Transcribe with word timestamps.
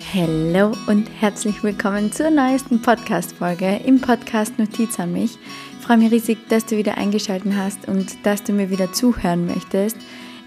Hallo 0.00 0.72
und 0.86 1.10
herzlich 1.20 1.62
willkommen 1.62 2.12
zur 2.12 2.30
neuesten 2.30 2.80
Podcast-Folge 2.80 3.80
im 3.84 4.00
Podcast 4.00 4.58
Notiz 4.58 4.98
an 4.98 5.12
mich. 5.12 5.38
Ich 5.78 5.86
freue 5.86 5.98
mich 5.98 6.12
riesig, 6.12 6.48
dass 6.48 6.64
du 6.64 6.76
wieder 6.76 6.96
eingeschaltet 6.96 7.52
hast 7.54 7.88
und 7.88 8.24
dass 8.24 8.42
du 8.44 8.52
mir 8.52 8.70
wieder 8.70 8.92
zuhören 8.92 9.46
möchtest. 9.46 9.96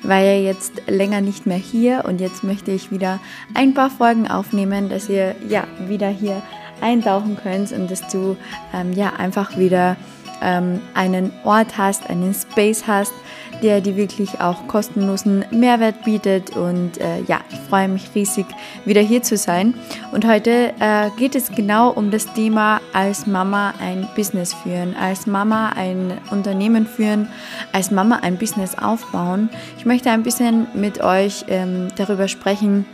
Ich 0.01 0.07
war 0.07 0.19
ja 0.19 0.35
jetzt 0.35 0.81
länger 0.87 1.21
nicht 1.21 1.45
mehr 1.45 1.57
hier 1.57 2.05
und 2.07 2.21
jetzt 2.21 2.43
möchte 2.43 2.71
ich 2.71 2.91
wieder 2.91 3.19
ein 3.53 3.73
paar 3.73 3.91
Folgen 3.91 4.27
aufnehmen, 4.27 4.89
dass 4.89 5.09
ihr 5.09 5.35
ja 5.47 5.67
wieder 5.87 6.09
hier 6.09 6.41
eintauchen 6.79 7.37
könnt 7.37 7.71
und 7.73 7.91
dass 7.91 8.07
du 8.07 8.37
ähm, 8.73 8.93
ja 8.93 9.13
einfach 9.17 9.57
wieder 9.57 9.97
ähm, 10.41 10.79
einen 10.93 11.31
Ort 11.43 11.77
hast, 11.77 12.09
einen 12.09 12.33
Space 12.33 12.87
hast, 12.87 13.13
der 13.61 13.81
dir 13.81 13.95
wirklich 13.95 14.39
auch 14.39 14.67
kostenlosen 14.67 15.45
Mehrwert 15.51 16.03
bietet. 16.03 16.55
Und 16.55 16.99
äh, 16.99 17.21
ja, 17.27 17.41
ich 17.51 17.59
freue 17.69 17.87
mich 17.87 18.09
riesig, 18.15 18.45
wieder 18.85 19.01
hier 19.01 19.23
zu 19.23 19.37
sein. 19.37 19.73
Und 20.11 20.25
heute 20.27 20.73
äh, 20.79 21.09
geht 21.17 21.35
es 21.35 21.51
genau 21.51 21.89
um 21.91 22.11
das 22.11 22.31
Thema 22.33 22.81
als 22.93 23.27
Mama 23.27 23.73
ein 23.79 24.07
Business 24.15 24.53
führen, 24.53 24.95
als 24.95 25.27
Mama 25.27 25.69
ein 25.69 26.17
Unternehmen 26.31 26.85
führen, 26.85 27.27
als 27.71 27.91
Mama 27.91 28.19
ein 28.21 28.37
Business 28.37 28.77
aufbauen. 28.77 29.49
Ich 29.77 29.85
möchte 29.85 30.11
ein 30.11 30.23
bisschen 30.23 30.67
mit 30.73 31.01
euch 31.03 31.45
ähm, 31.47 31.87
darüber 31.95 32.27
sprechen, 32.27 32.85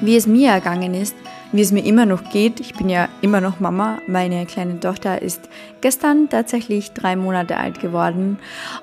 wie 0.00 0.16
es 0.16 0.26
mir 0.26 0.50
ergangen 0.50 0.94
ist, 0.94 1.14
wie 1.54 1.60
es 1.60 1.70
mir 1.70 1.84
immer 1.84 2.04
noch 2.04 2.30
geht. 2.30 2.58
Ich 2.58 2.74
bin 2.74 2.88
ja 2.88 3.08
immer 3.20 3.40
noch 3.40 3.60
Mama. 3.60 3.98
Meine 4.08 4.44
kleine 4.44 4.80
Tochter 4.80 5.22
ist 5.22 5.48
gestern 5.80 6.28
tatsächlich 6.28 6.90
drei 6.94 7.14
Monate 7.14 7.56
alt 7.56 7.80
geworden 7.80 8.40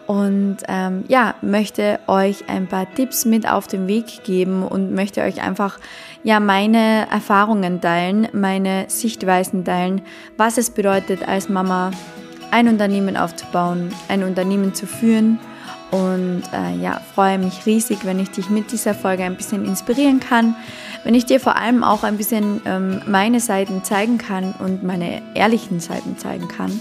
und 0.07 0.57
ähm, 0.70 1.03
ja, 1.09 1.35
möchte 1.41 1.99
euch 2.07 2.47
ein 2.47 2.67
paar 2.67 2.88
Tipps 2.95 3.25
mit 3.25 3.45
auf 3.45 3.67
den 3.67 3.89
Weg 3.89 4.23
geben 4.23 4.63
und 4.63 4.94
möchte 4.94 5.21
euch 5.21 5.44
einfach 5.44 5.80
ja 6.23 6.39
meine 6.39 7.09
Erfahrungen 7.11 7.81
teilen, 7.81 8.30
meine 8.31 8.85
Sichtweisen 8.88 9.66
teilen, 9.66 10.02
was 10.38 10.58
es 10.58 10.69
bedeutet 10.69 11.28
als 11.28 11.50
Mama 11.50 11.91
ein 12.52 12.69
Unternehmen 12.69 13.17
aufzubauen, 13.17 13.89
ein 14.08 14.23
Unternehmen 14.23 14.73
zu 14.73 14.88
führen 14.88 15.39
und 15.91 16.44
äh, 16.53 16.81
ja, 16.81 17.02
freue 17.13 17.38
mich 17.38 17.66
riesig, 17.66 18.00
wenn 18.06 18.19
ich 18.19 18.31
dich 18.31 18.50
mit 18.50 18.72
dieser 18.72 18.94
Folge 18.94 19.23
ein 19.23 19.35
bisschen 19.35 19.66
inspirieren 19.66 20.22
kann, 20.22 20.56
wenn 21.03 21.16
ich 21.16 21.25
dir 21.25 21.39
vor 21.39 21.55
allem 21.55 21.83
auch 21.83 22.03
ein 22.03 22.17
bisschen 22.17 22.61
ähm, 22.66 23.02
meine 23.07 23.39
Seiten 23.39 23.83
zeigen 23.83 24.17
kann 24.17 24.53
und 24.59 24.83
meine 24.83 25.21
ehrlichen 25.33 25.80
Seiten 25.80 26.17
zeigen 26.17 26.47
kann. 26.47 26.80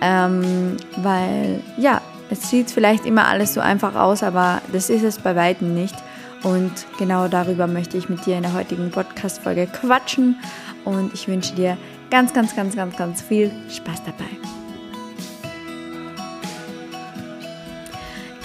Ähm, 0.00 0.76
weil 0.96 1.60
ja, 1.76 2.00
es 2.30 2.48
sieht 2.48 2.70
vielleicht 2.70 3.04
immer 3.04 3.26
alles 3.26 3.54
so 3.54 3.60
einfach 3.60 3.94
aus, 3.94 4.22
aber 4.22 4.62
das 4.72 4.90
ist 4.90 5.02
es 5.02 5.18
bei 5.18 5.36
weitem 5.36 5.74
nicht. 5.74 5.94
Und 6.42 6.72
genau 6.98 7.28
darüber 7.28 7.66
möchte 7.66 7.96
ich 7.96 8.08
mit 8.08 8.26
dir 8.26 8.36
in 8.36 8.42
der 8.42 8.54
heutigen 8.54 8.90
Podcast-Folge 8.90 9.66
quatschen. 9.66 10.36
Und 10.84 11.14
ich 11.14 11.28
wünsche 11.28 11.54
dir 11.54 11.76
ganz, 12.10 12.32
ganz, 12.32 12.56
ganz, 12.56 12.74
ganz, 12.74 12.96
ganz 12.96 13.22
viel 13.22 13.52
Spaß 13.70 14.02
dabei. 14.04 14.24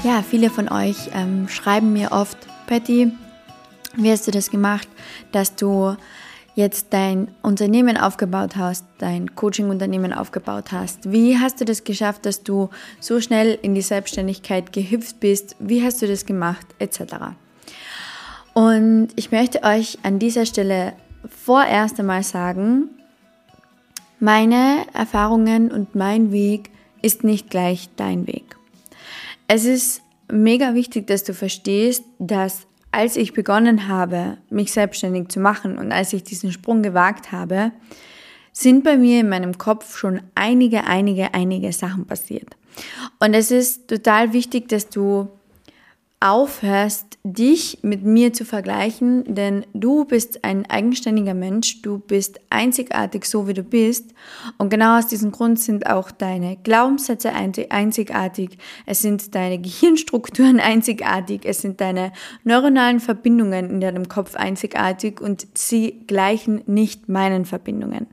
Ja, 0.04 0.22
viele 0.22 0.50
von 0.50 0.70
euch 0.70 1.10
ähm, 1.14 1.48
schreiben 1.50 1.92
mir 1.92 2.12
oft, 2.12 2.38
Patty, 2.68 3.12
wie 3.98 4.12
hast 4.12 4.28
du 4.28 4.32
das 4.32 4.50
gemacht, 4.50 4.88
dass 5.32 5.56
du 5.56 5.96
jetzt 6.56 6.88
dein 6.90 7.30
Unternehmen 7.44 7.98
aufgebaut 7.98 8.56
hast, 8.56 8.86
dein 8.98 9.36
Coaching-Unternehmen 9.36 10.12
aufgebaut 10.12 10.72
hast? 10.72 11.12
Wie 11.12 11.38
hast 11.38 11.62
du 11.62 11.66
das 11.66 11.84
geschafft, 11.84 12.26
dass 12.26 12.42
du 12.42 12.70
so 13.00 13.22
schnell 13.22 13.60
in 13.62 13.76
die 13.76 13.82
Selbstständigkeit 13.82 14.74
gehüpft 14.74 15.20
bist? 15.20 15.56
Wie 15.60 15.84
hast 15.84 16.02
du 16.02 16.08
das 16.08 16.26
gemacht? 16.26 16.66
Etc. 16.80 17.02
Und 18.54 19.10
ich 19.16 19.32
möchte 19.32 19.62
euch 19.62 20.00
an 20.02 20.18
dieser 20.18 20.48
Stelle 20.48 20.94
vorerst 21.28 22.00
einmal 22.00 22.24
sagen, 22.24 22.90
meine 24.20 24.88
Erfahrungen 24.94 25.72
und 25.72 25.94
mein 25.94 26.32
Weg 26.32 26.72
ist 27.04 27.24
nicht 27.24 27.52
gleich 27.52 27.90
dein 27.98 28.26
Weg. 28.26 28.56
Es 29.48 29.66
ist 29.66 30.02
mega 30.32 30.74
wichtig, 30.74 31.06
dass 31.06 31.24
du 31.24 31.36
verstehst, 31.36 32.04
dass 32.18 32.66
als 32.92 33.16
ich 33.16 33.34
begonnen 33.34 33.88
habe, 33.88 34.38
mich 34.50 34.72
selbstständig 34.72 35.30
zu 35.30 35.40
machen 35.40 35.78
und 35.78 35.92
als 35.92 36.14
ich 36.14 36.24
diesen 36.24 36.52
Sprung 36.52 36.82
gewagt 36.82 37.32
habe, 37.32 37.72
sind 38.52 38.84
bei 38.84 38.98
mir 38.98 39.20
in 39.20 39.30
meinem 39.30 39.58
Kopf 39.58 39.98
schon 39.98 40.22
einige, 40.34 40.86
einige, 40.86 41.34
einige 41.34 41.72
Sachen 41.72 42.06
passiert. 42.06 42.58
Und 43.20 43.34
es 43.34 43.52
ist 43.52 43.88
total 43.88 44.34
wichtig, 44.34 44.68
dass 44.70 44.90
du 44.90 45.28
aufhörst, 46.20 47.20
dich 47.24 47.80
mit 47.84 48.04
mir 48.04 48.34
zu 48.34 48.44
vergleichen, 48.44 49.36
denn 49.36 49.68
du 49.74 50.06
bist 50.06 50.44
ein 50.44 50.68
eigenständiger 50.68 51.36
Mensch, 51.36 51.84
du 51.84 52.00
bist 52.00 52.40
einzigartig 52.50 53.26
so 53.26 53.48
wie 53.48 53.54
du 53.54 53.62
bist. 53.62 54.16
Und 54.58 54.70
genau 54.70 54.98
aus 54.98 55.08
diesem 55.08 55.32
Grund 55.32 55.60
sind 55.60 55.86
auch 55.86 56.10
deine 56.10 56.58
Glaubenssätze 56.58 57.32
einzigartig, 57.34 58.58
es 58.88 59.02
sind 59.02 59.36
deine 59.36 59.60
Gehirnstrukturen 59.60 60.60
einzigartig, 60.60 61.42
es 61.46 61.62
sind 61.62 61.82
deine 61.82 62.12
neuronalen 62.44 63.00
Verbindungen 63.00 63.70
in 63.70 63.80
deinem 63.80 64.08
Kopf 64.08 64.36
einzigartig 64.36 65.22
und 65.22 65.48
sie 65.54 66.04
gleichen 66.08 66.64
nicht 66.66 67.10
meinen 67.10 67.46
Verbindungen. 67.46 68.08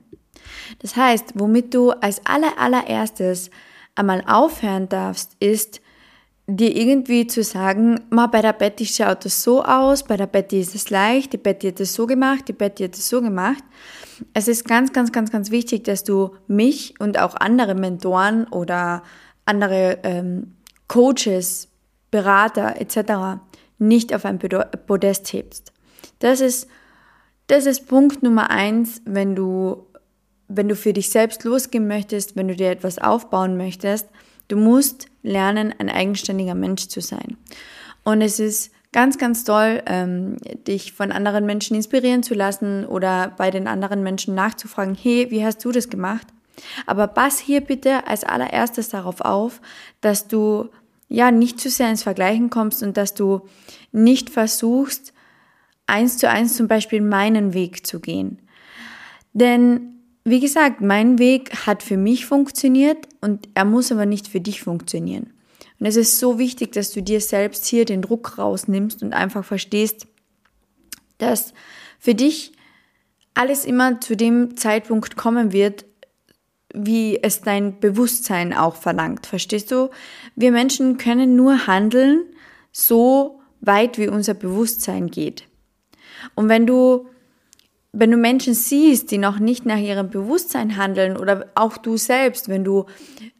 Das 0.79 0.95
heißt, 0.95 1.33
womit 1.35 1.73
du 1.73 1.89
als 1.89 2.23
aller 2.25 2.59
allererstes 2.59 3.49
einmal 3.95 4.23
aufhören 4.27 4.89
darfst, 4.89 5.35
ist, 5.39 5.81
dir 6.47 6.75
irgendwie 6.75 7.25
zu 7.25 7.43
sagen, 7.43 8.01
ma, 8.11 8.27
bei 8.27 8.41
der 8.41 8.53
Betty 8.53 8.85
schaut 8.85 9.25
es 9.25 9.41
so 9.41 9.63
aus, 9.63 10.03
bei 10.03 10.15
der 10.15 10.27
Betty 10.27 10.59
ist 10.59 10.75
es 10.75 10.89
leicht, 10.89 11.33
die 11.33 11.37
Betty 11.37 11.69
hat 11.69 11.79
es 11.79 11.93
so 11.93 12.05
gemacht, 12.05 12.47
die 12.47 12.53
Betty 12.53 12.83
hat 12.83 12.95
es 12.95 13.09
so 13.09 13.21
gemacht. 13.21 13.63
Es 14.33 14.47
ist 14.47 14.65
ganz, 14.65 14.93
ganz, 14.93 15.11
ganz, 15.11 15.31
ganz 15.31 15.49
wichtig, 15.49 15.83
dass 15.85 16.03
du 16.03 16.35
mich 16.47 16.93
und 16.99 17.19
auch 17.19 17.35
andere 17.35 17.73
Mentoren 17.73 18.45
oder 18.45 19.03
andere 19.45 19.99
ähm, 20.03 20.55
Coaches, 20.87 21.69
Berater 22.11 22.79
etc. 22.79 23.41
nicht 23.79 24.13
auf 24.13 24.23
ein 24.23 24.39
Podest 24.39 25.33
hebst. 25.33 25.73
Das 26.19 26.39
ist, 26.39 26.69
das 27.47 27.65
ist 27.65 27.87
Punkt 27.87 28.23
Nummer 28.23 28.51
eins, 28.51 29.01
wenn 29.05 29.35
du, 29.35 29.87
wenn 30.47 30.69
du 30.69 30.75
für 30.75 30.93
dich 30.93 31.09
selbst 31.09 31.43
losgehen 31.43 31.87
möchtest, 31.87 32.35
wenn 32.35 32.47
du 32.47 32.55
dir 32.55 32.69
etwas 32.69 32.99
aufbauen 32.99 33.57
möchtest, 33.57 34.07
Du 34.47 34.57
musst 34.57 35.07
lernen, 35.23 35.73
ein 35.77 35.89
eigenständiger 35.89 36.55
Mensch 36.55 36.87
zu 36.87 37.01
sein. 37.01 37.37
Und 38.03 38.21
es 38.21 38.39
ist 38.39 38.71
ganz, 38.91 39.17
ganz 39.17 39.43
toll, 39.43 39.81
ähm, 39.87 40.37
dich 40.67 40.93
von 40.93 41.11
anderen 41.11 41.45
Menschen 41.45 41.75
inspirieren 41.75 42.23
zu 42.23 42.33
lassen 42.33 42.85
oder 42.85 43.33
bei 43.35 43.51
den 43.51 43.67
anderen 43.67 44.03
Menschen 44.03 44.35
nachzufragen, 44.35 44.95
hey, 44.95 45.31
wie 45.31 45.43
hast 45.43 45.65
du 45.65 45.71
das 45.71 45.89
gemacht? 45.89 46.27
Aber 46.85 47.07
pass 47.07 47.39
hier 47.39 47.61
bitte 47.61 48.07
als 48.07 48.23
allererstes 48.23 48.89
darauf 48.89 49.21
auf, 49.21 49.61
dass 49.99 50.27
du 50.27 50.69
ja 51.09 51.31
nicht 51.31 51.59
zu 51.59 51.69
sehr 51.69 51.89
ins 51.89 52.03
Vergleichen 52.03 52.49
kommst 52.49 52.83
und 52.83 52.97
dass 52.97 53.13
du 53.13 53.41
nicht 53.91 54.29
versuchst, 54.29 55.13
eins 55.87 56.17
zu 56.17 56.29
eins 56.29 56.55
zum 56.55 56.67
Beispiel 56.67 57.01
meinen 57.01 57.53
Weg 57.53 57.85
zu 57.85 57.99
gehen. 57.99 58.39
Denn 59.33 59.94
wie 60.25 60.39
gesagt, 60.39 60.81
mein 60.81 61.19
Weg 61.19 61.67
hat 61.67 61.83
für 61.83 61.97
mich 61.97 62.25
funktioniert 62.25 63.07
und 63.21 63.47
er 63.53 63.63
muss 63.63 63.91
aber 63.91 64.07
nicht 64.07 64.27
für 64.27 64.41
dich 64.41 64.61
funktionieren. 64.61 65.31
Und 65.79 65.85
es 65.85 65.95
ist 65.95 66.19
so 66.19 66.39
wichtig, 66.39 66.71
dass 66.71 66.91
du 66.91 67.03
dir 67.03 67.21
selbst 67.21 67.65
hier 67.67 67.85
den 67.85 68.01
Druck 68.01 68.39
rausnimmst 68.39 69.03
und 69.03 69.13
einfach 69.13 69.45
verstehst, 69.45 70.07
dass 71.19 71.53
für 71.99 72.15
dich 72.15 72.53
alles 73.35 73.65
immer 73.65 74.01
zu 74.01 74.17
dem 74.17 74.57
Zeitpunkt 74.57 75.15
kommen 75.15 75.51
wird, 75.51 75.85
wie 76.73 77.21
es 77.21 77.41
dein 77.41 77.79
Bewusstsein 77.79 78.51
auch 78.53 78.75
verlangt. 78.75 79.27
Verstehst 79.27 79.71
du? 79.71 79.89
Wir 80.35 80.51
Menschen 80.51 80.97
können 80.97 81.35
nur 81.35 81.67
handeln, 81.67 82.23
so 82.71 83.41
weit 83.61 83.97
wie 83.97 84.07
unser 84.07 84.33
Bewusstsein 84.33 85.11
geht. 85.11 85.47
Und 86.33 86.49
wenn 86.49 86.65
du 86.65 87.07
wenn 87.97 88.11
du 88.11 88.17
Menschen 88.17 88.53
siehst, 88.53 89.09
die 89.11 89.17
noch 89.17 89.39
nicht 89.39 89.65
nach 89.65 89.77
ihrem 89.77 90.09
Bewusstsein 90.09 90.75
handeln 90.75 91.15
oder 91.15 91.47
auch 91.55 91.77
du 91.77 91.97
selbst, 91.97 92.49
wenn 92.49 92.63
du 92.63 92.85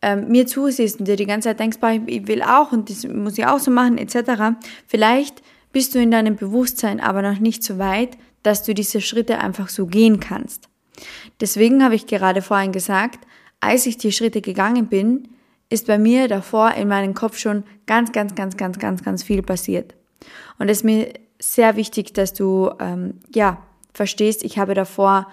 ähm, 0.02 0.30
mir 0.30 0.48
zusiehst 0.48 1.00
und 1.00 1.08
dir 1.08 1.18
die 1.18 1.26
ganze 1.26 1.50
Zeit 1.50 1.60
denkst, 1.60 1.78
ich 2.08 2.28
will 2.28 2.42
auch 2.42 2.72
und 2.72 2.90
das 2.90 3.06
muss 3.06 3.38
ich 3.38 3.46
auch 3.46 3.60
so 3.60 3.70
machen 3.70 3.98
etc., 3.98 4.58
vielleicht 4.88 5.44
bist 5.74 5.94
du 5.94 6.00
in 6.00 6.12
deinem 6.12 6.38
Bewusstsein 6.38 7.02
aber 7.02 7.22
noch 7.22 7.40
nicht 7.40 7.64
so 7.64 7.78
weit, 7.78 8.18
dass 8.44 8.64
du 8.64 8.74
diese 8.74 9.02
Schritte 9.02 9.40
einfach 9.40 9.68
so 9.68 9.88
gehen 9.88 10.22
kannst. 10.22 10.70
Deswegen 11.42 11.84
habe 11.84 11.96
ich 11.96 12.08
gerade 12.08 12.42
vorhin 12.42 12.72
gesagt, 12.72 13.20
als 13.60 13.86
ich 13.86 13.98
die 13.98 14.14
Schritte 14.14 14.40
gegangen 14.42 14.88
bin, 14.88 15.28
ist 15.70 15.88
bei 15.88 15.98
mir 15.98 16.28
davor 16.28 16.72
in 16.76 16.88
meinem 16.88 17.14
Kopf 17.14 17.38
schon 17.38 17.64
ganz, 17.88 18.12
ganz, 18.12 18.36
ganz, 18.36 18.56
ganz, 18.56 18.80
ganz, 18.80 19.04
ganz 19.04 19.24
viel 19.24 19.42
passiert. 19.42 19.96
Und 20.60 20.70
es 20.70 20.78
ist 20.78 20.84
mir 20.84 21.14
sehr 21.40 21.76
wichtig, 21.76 22.14
dass 22.14 22.34
du 22.34 22.72
ähm, 22.80 23.16
ja 23.34 23.62
verstehst, 23.98 24.44
ich 24.44 24.58
habe 24.58 24.74
davor 24.74 25.28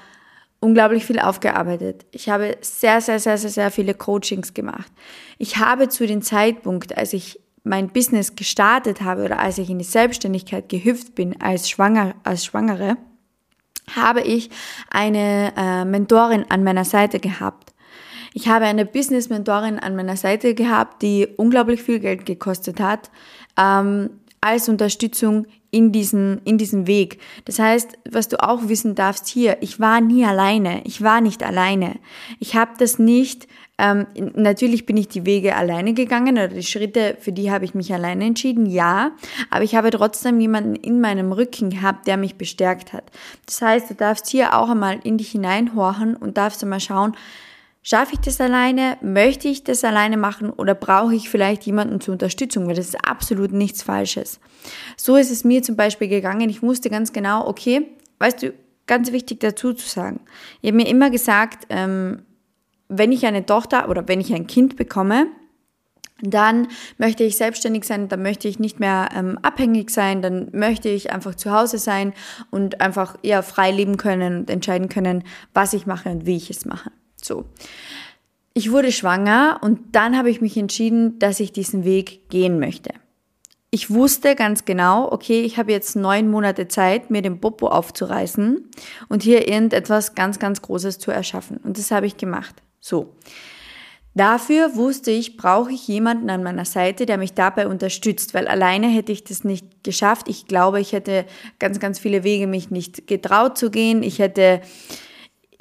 unglaublich 0.60 1.04
viel 1.04 1.18
aufgearbeitet. 1.18 2.06
Ich 2.12 2.28
habe 2.28 2.56
sehr, 2.60 3.00
sehr, 3.00 3.18
sehr, 3.18 3.36
sehr, 3.36 3.50
sehr 3.50 3.70
viele 3.70 3.94
Coachings 3.94 4.54
gemacht. 4.54 4.92
Ich 5.38 5.56
habe 5.56 5.88
zu 5.88 6.06
dem 6.06 6.22
Zeitpunkt, 6.22 6.96
als 6.96 7.12
ich 7.12 7.40
mein 7.64 7.88
Business 7.88 8.36
gestartet 8.36 9.02
habe 9.02 9.24
oder 9.24 9.38
als 9.38 9.58
ich 9.58 9.70
in 9.70 9.78
die 9.78 9.84
Selbstständigkeit 9.84 10.68
gehüpft 10.68 11.14
bin 11.14 11.40
als, 11.40 11.68
Schwanger, 11.68 12.14
als 12.24 12.44
Schwangere, 12.44 12.96
habe 13.94 14.20
ich 14.20 14.50
eine 14.90 15.52
äh, 15.56 15.84
Mentorin 15.84 16.44
an 16.48 16.64
meiner 16.64 16.84
Seite 16.84 17.18
gehabt. 17.18 17.72
Ich 18.34 18.48
habe 18.48 18.64
eine 18.64 18.86
Business-Mentorin 18.86 19.78
an 19.78 19.94
meiner 19.94 20.16
Seite 20.16 20.54
gehabt, 20.54 21.02
die 21.02 21.26
unglaublich 21.36 21.82
viel 21.82 21.98
Geld 21.98 22.24
gekostet 22.24 22.80
hat, 22.80 23.10
ähm, 23.58 24.10
als 24.40 24.68
Unterstützung 24.68 25.46
in 25.72 25.90
diesen, 25.90 26.40
in 26.44 26.58
diesen 26.58 26.86
Weg. 26.86 27.18
Das 27.46 27.58
heißt, 27.58 27.98
was 28.08 28.28
du 28.28 28.40
auch 28.40 28.68
wissen 28.68 28.94
darfst 28.94 29.26
hier, 29.26 29.56
ich 29.62 29.80
war 29.80 30.00
nie 30.00 30.24
alleine. 30.24 30.82
Ich 30.84 31.02
war 31.02 31.20
nicht 31.20 31.42
alleine. 31.42 31.96
Ich 32.38 32.54
habe 32.54 32.72
das 32.78 33.00
nicht 33.00 33.48
ähm, 33.78 34.06
natürlich 34.14 34.86
bin 34.86 34.96
ich 34.96 35.08
die 35.08 35.26
Wege 35.26 35.56
alleine 35.56 35.94
gegangen 35.94 36.34
oder 36.34 36.48
die 36.48 36.62
Schritte, 36.62 37.16
für 37.18 37.32
die 37.32 37.50
habe 37.50 37.64
ich 37.64 37.74
mich 37.74 37.92
alleine 37.92 38.26
entschieden, 38.26 38.66
ja, 38.66 39.12
aber 39.50 39.64
ich 39.64 39.74
habe 39.74 39.90
trotzdem 39.90 40.38
jemanden 40.38 40.76
in 40.76 41.00
meinem 41.00 41.32
Rücken 41.32 41.70
gehabt, 41.70 42.06
der 42.06 42.16
mich 42.16 42.36
bestärkt 42.36 42.92
hat. 42.92 43.04
Das 43.46 43.60
heißt, 43.60 43.90
du 43.90 43.94
darfst 43.94 44.28
hier 44.28 44.56
auch 44.56 44.68
einmal 44.68 45.00
in 45.02 45.18
dich 45.18 45.32
hineinhorchen 45.32 46.14
und 46.14 46.36
darfst 46.36 46.62
einmal 46.62 46.80
schauen, 46.80 47.16
Schaffe 47.84 48.14
ich 48.14 48.20
das 48.20 48.40
alleine? 48.40 48.96
Möchte 49.00 49.48
ich 49.48 49.64
das 49.64 49.82
alleine 49.82 50.16
machen 50.16 50.50
oder 50.50 50.74
brauche 50.74 51.16
ich 51.16 51.28
vielleicht 51.28 51.64
jemanden 51.64 52.00
zur 52.00 52.12
Unterstützung? 52.12 52.68
Weil 52.68 52.76
das 52.76 52.86
ist 52.86 53.04
absolut 53.08 53.52
nichts 53.52 53.82
Falsches. 53.82 54.38
So 54.96 55.16
ist 55.16 55.32
es 55.32 55.42
mir 55.42 55.64
zum 55.64 55.74
Beispiel 55.74 56.06
gegangen. 56.06 56.48
Ich 56.48 56.62
wusste 56.62 56.90
ganz 56.90 57.12
genau, 57.12 57.46
okay, 57.48 57.88
weißt 58.20 58.44
du, 58.44 58.52
ganz 58.86 59.10
wichtig 59.10 59.40
dazu 59.40 59.72
zu 59.72 59.88
sagen. 59.88 60.20
Ich 60.60 60.68
habe 60.68 60.76
mir 60.76 60.88
immer 60.88 61.10
gesagt, 61.10 61.66
ähm, 61.70 62.22
wenn 62.88 63.10
ich 63.10 63.26
eine 63.26 63.46
Tochter 63.46 63.88
oder 63.88 64.06
wenn 64.06 64.20
ich 64.20 64.32
ein 64.32 64.46
Kind 64.46 64.76
bekomme, 64.76 65.26
dann 66.20 66.68
möchte 66.98 67.24
ich 67.24 67.36
selbstständig 67.36 67.82
sein, 67.82 68.08
dann 68.08 68.22
möchte 68.22 68.46
ich 68.46 68.60
nicht 68.60 68.78
mehr 68.78 69.08
ähm, 69.12 69.38
abhängig 69.42 69.90
sein, 69.90 70.22
dann 70.22 70.50
möchte 70.52 70.88
ich 70.88 71.10
einfach 71.10 71.34
zu 71.34 71.50
Hause 71.50 71.78
sein 71.78 72.12
und 72.52 72.80
einfach 72.80 73.16
eher 73.22 73.42
frei 73.42 73.72
leben 73.72 73.96
können 73.96 74.38
und 74.38 74.50
entscheiden 74.50 74.88
können, 74.88 75.24
was 75.52 75.72
ich 75.72 75.86
mache 75.86 76.10
und 76.10 76.26
wie 76.26 76.36
ich 76.36 76.48
es 76.48 76.64
mache. 76.64 76.92
So. 77.24 77.44
Ich 78.54 78.70
wurde 78.70 78.92
schwanger 78.92 79.60
und 79.62 79.94
dann 79.94 80.16
habe 80.16 80.30
ich 80.30 80.40
mich 80.40 80.56
entschieden, 80.56 81.18
dass 81.18 81.40
ich 81.40 81.52
diesen 81.52 81.84
Weg 81.84 82.28
gehen 82.28 82.58
möchte. 82.58 82.90
Ich 83.70 83.90
wusste 83.90 84.34
ganz 84.34 84.66
genau, 84.66 85.10
okay, 85.10 85.40
ich 85.40 85.56
habe 85.56 85.72
jetzt 85.72 85.96
neun 85.96 86.30
Monate 86.30 86.68
Zeit, 86.68 87.10
mir 87.10 87.22
den 87.22 87.40
Popo 87.40 87.68
aufzureißen 87.68 88.68
und 89.08 89.22
hier 89.22 89.48
irgendetwas 89.48 90.14
ganz, 90.14 90.38
ganz 90.38 90.60
Großes 90.60 90.98
zu 90.98 91.10
erschaffen. 91.10 91.56
Und 91.56 91.78
das 91.78 91.90
habe 91.90 92.04
ich 92.06 92.18
gemacht. 92.18 92.54
So. 92.80 93.14
Dafür 94.14 94.76
wusste 94.76 95.10
ich, 95.10 95.38
brauche 95.38 95.72
ich 95.72 95.88
jemanden 95.88 96.28
an 96.28 96.42
meiner 96.42 96.66
Seite, 96.66 97.06
der 97.06 97.16
mich 97.16 97.32
dabei 97.32 97.66
unterstützt, 97.66 98.34
weil 98.34 98.46
alleine 98.46 98.88
hätte 98.88 99.10
ich 99.10 99.24
das 99.24 99.42
nicht 99.42 99.82
geschafft. 99.82 100.28
Ich 100.28 100.46
glaube, 100.46 100.78
ich 100.78 100.92
hätte 100.92 101.24
ganz, 101.58 101.80
ganz 101.80 101.98
viele 101.98 102.24
Wege 102.24 102.46
mich 102.46 102.70
nicht 102.70 103.06
getraut 103.06 103.56
zu 103.56 103.70
gehen. 103.70 104.02
Ich 104.02 104.18
hätte, 104.18 104.60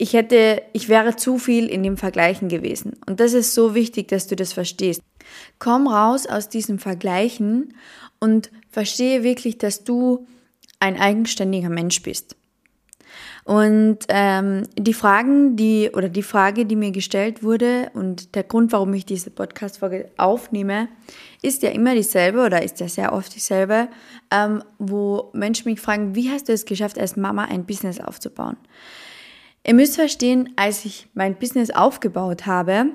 ich 0.01 0.13
hätte, 0.13 0.63
ich 0.73 0.89
wäre 0.89 1.15
zu 1.15 1.37
viel 1.37 1.67
in 1.67 1.83
dem 1.83 1.95
Vergleichen 1.95 2.49
gewesen. 2.49 2.93
Und 3.05 3.19
das 3.19 3.33
ist 3.33 3.53
so 3.53 3.75
wichtig, 3.75 4.07
dass 4.07 4.25
du 4.25 4.35
das 4.35 4.51
verstehst. 4.51 4.99
Komm 5.59 5.85
raus 5.85 6.25
aus 6.25 6.49
diesem 6.49 6.79
Vergleichen 6.79 7.75
und 8.19 8.49
verstehe 8.71 9.21
wirklich, 9.21 9.59
dass 9.59 9.83
du 9.83 10.25
ein 10.79 10.99
eigenständiger 10.99 11.69
Mensch 11.69 12.01
bist. 12.01 12.35
Und 13.43 13.99
ähm, 14.07 14.63
die 14.75 14.95
Fragen, 14.95 15.55
die 15.55 15.91
oder 15.93 16.09
die 16.09 16.23
Frage, 16.23 16.65
die 16.65 16.75
mir 16.75 16.91
gestellt 16.91 17.43
wurde 17.43 17.91
und 17.93 18.33
der 18.33 18.43
Grund, 18.43 18.71
warum 18.71 18.91
ich 18.95 19.05
diese 19.05 19.29
Podcast-Folge 19.29 20.09
aufnehme, 20.17 20.87
ist 21.43 21.61
ja 21.61 21.69
immer 21.69 21.93
dieselbe 21.93 22.43
oder 22.43 22.63
ist 22.63 22.79
ja 22.79 22.87
sehr 22.87 23.13
oft 23.13 23.35
dieselbe, 23.35 23.87
ähm, 24.31 24.63
wo 24.79 25.29
Menschen 25.33 25.69
mich 25.69 25.79
fragen, 25.79 26.15
wie 26.15 26.31
hast 26.31 26.49
du 26.49 26.53
es 26.53 26.65
geschafft, 26.65 26.97
als 26.97 27.17
Mama 27.17 27.45
ein 27.45 27.67
Business 27.67 27.99
aufzubauen? 27.99 28.57
Ihr 29.65 29.73
müsst 29.73 29.95
verstehen, 29.95 30.53
als 30.55 30.85
ich 30.85 31.07
mein 31.13 31.37
Business 31.37 31.69
aufgebaut 31.69 32.45
habe, 32.45 32.87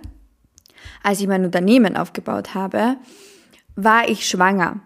als 1.02 1.20
ich 1.20 1.26
mein 1.26 1.44
Unternehmen 1.44 1.96
aufgebaut 1.96 2.54
habe, 2.54 2.96
war 3.76 4.08
ich 4.08 4.28
schwanger. 4.28 4.80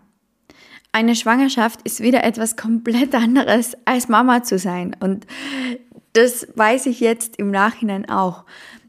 Eine 0.93 1.15
Schwangerschaft 1.15 1.82
ist 1.82 2.00
wieder 2.00 2.25
etwas 2.25 2.56
komplett 2.56 3.15
anderes 3.15 3.77
als 3.85 4.09
Mama 4.09 4.43
zu 4.43 4.59
sein. 4.59 4.97
Und 4.99 5.27
das 6.12 6.49
weiß 6.55 6.87
ich 6.87 7.00
jetzt 7.00 7.37
im 7.37 7.50
Nachhinein 7.50 8.09
auch. 8.09 8.44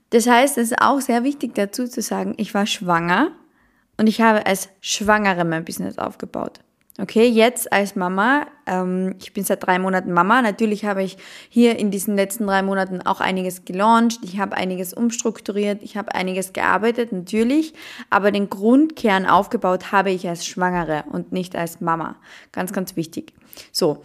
Das 0.09 0.27
heißt, 0.27 0.57
es 0.57 0.71
ist 0.71 0.81
auch 0.81 0.99
sehr 0.99 1.23
wichtig 1.23 1.55
dazu 1.55 1.87
zu 1.87 2.01
sagen, 2.01 2.33
ich 2.37 2.53
war 2.53 2.65
schwanger 2.65 3.31
und 3.97 4.07
ich 4.07 4.19
habe 4.19 4.45
als 4.45 4.69
Schwangere 4.81 5.45
mein 5.45 5.63
Business 5.63 5.97
aufgebaut. 5.97 6.59
Okay, 6.99 7.25
jetzt 7.25 7.71
als 7.71 7.95
Mama, 7.95 8.47
ähm, 8.65 9.15
ich 9.17 9.31
bin 9.31 9.45
seit 9.45 9.65
drei 9.65 9.79
Monaten 9.79 10.11
Mama. 10.11 10.41
Natürlich 10.41 10.83
habe 10.83 11.01
ich 11.03 11.17
hier 11.47 11.79
in 11.79 11.89
diesen 11.89 12.17
letzten 12.17 12.45
drei 12.45 12.61
Monaten 12.63 13.01
auch 13.01 13.21
einiges 13.21 13.63
gelauncht. 13.63 14.19
Ich 14.23 14.39
habe 14.39 14.57
einiges 14.57 14.93
umstrukturiert. 14.93 15.81
Ich 15.81 15.95
habe 15.95 16.13
einiges 16.13 16.51
gearbeitet, 16.51 17.13
natürlich. 17.13 17.73
Aber 18.09 18.31
den 18.31 18.49
Grundkern 18.49 19.25
aufgebaut 19.25 19.93
habe 19.93 20.11
ich 20.11 20.27
als 20.27 20.45
Schwangere 20.45 21.05
und 21.11 21.31
nicht 21.31 21.55
als 21.55 21.79
Mama. 21.79 22.17
Ganz, 22.51 22.73
ganz 22.73 22.97
wichtig. 22.97 23.33
So. 23.71 24.03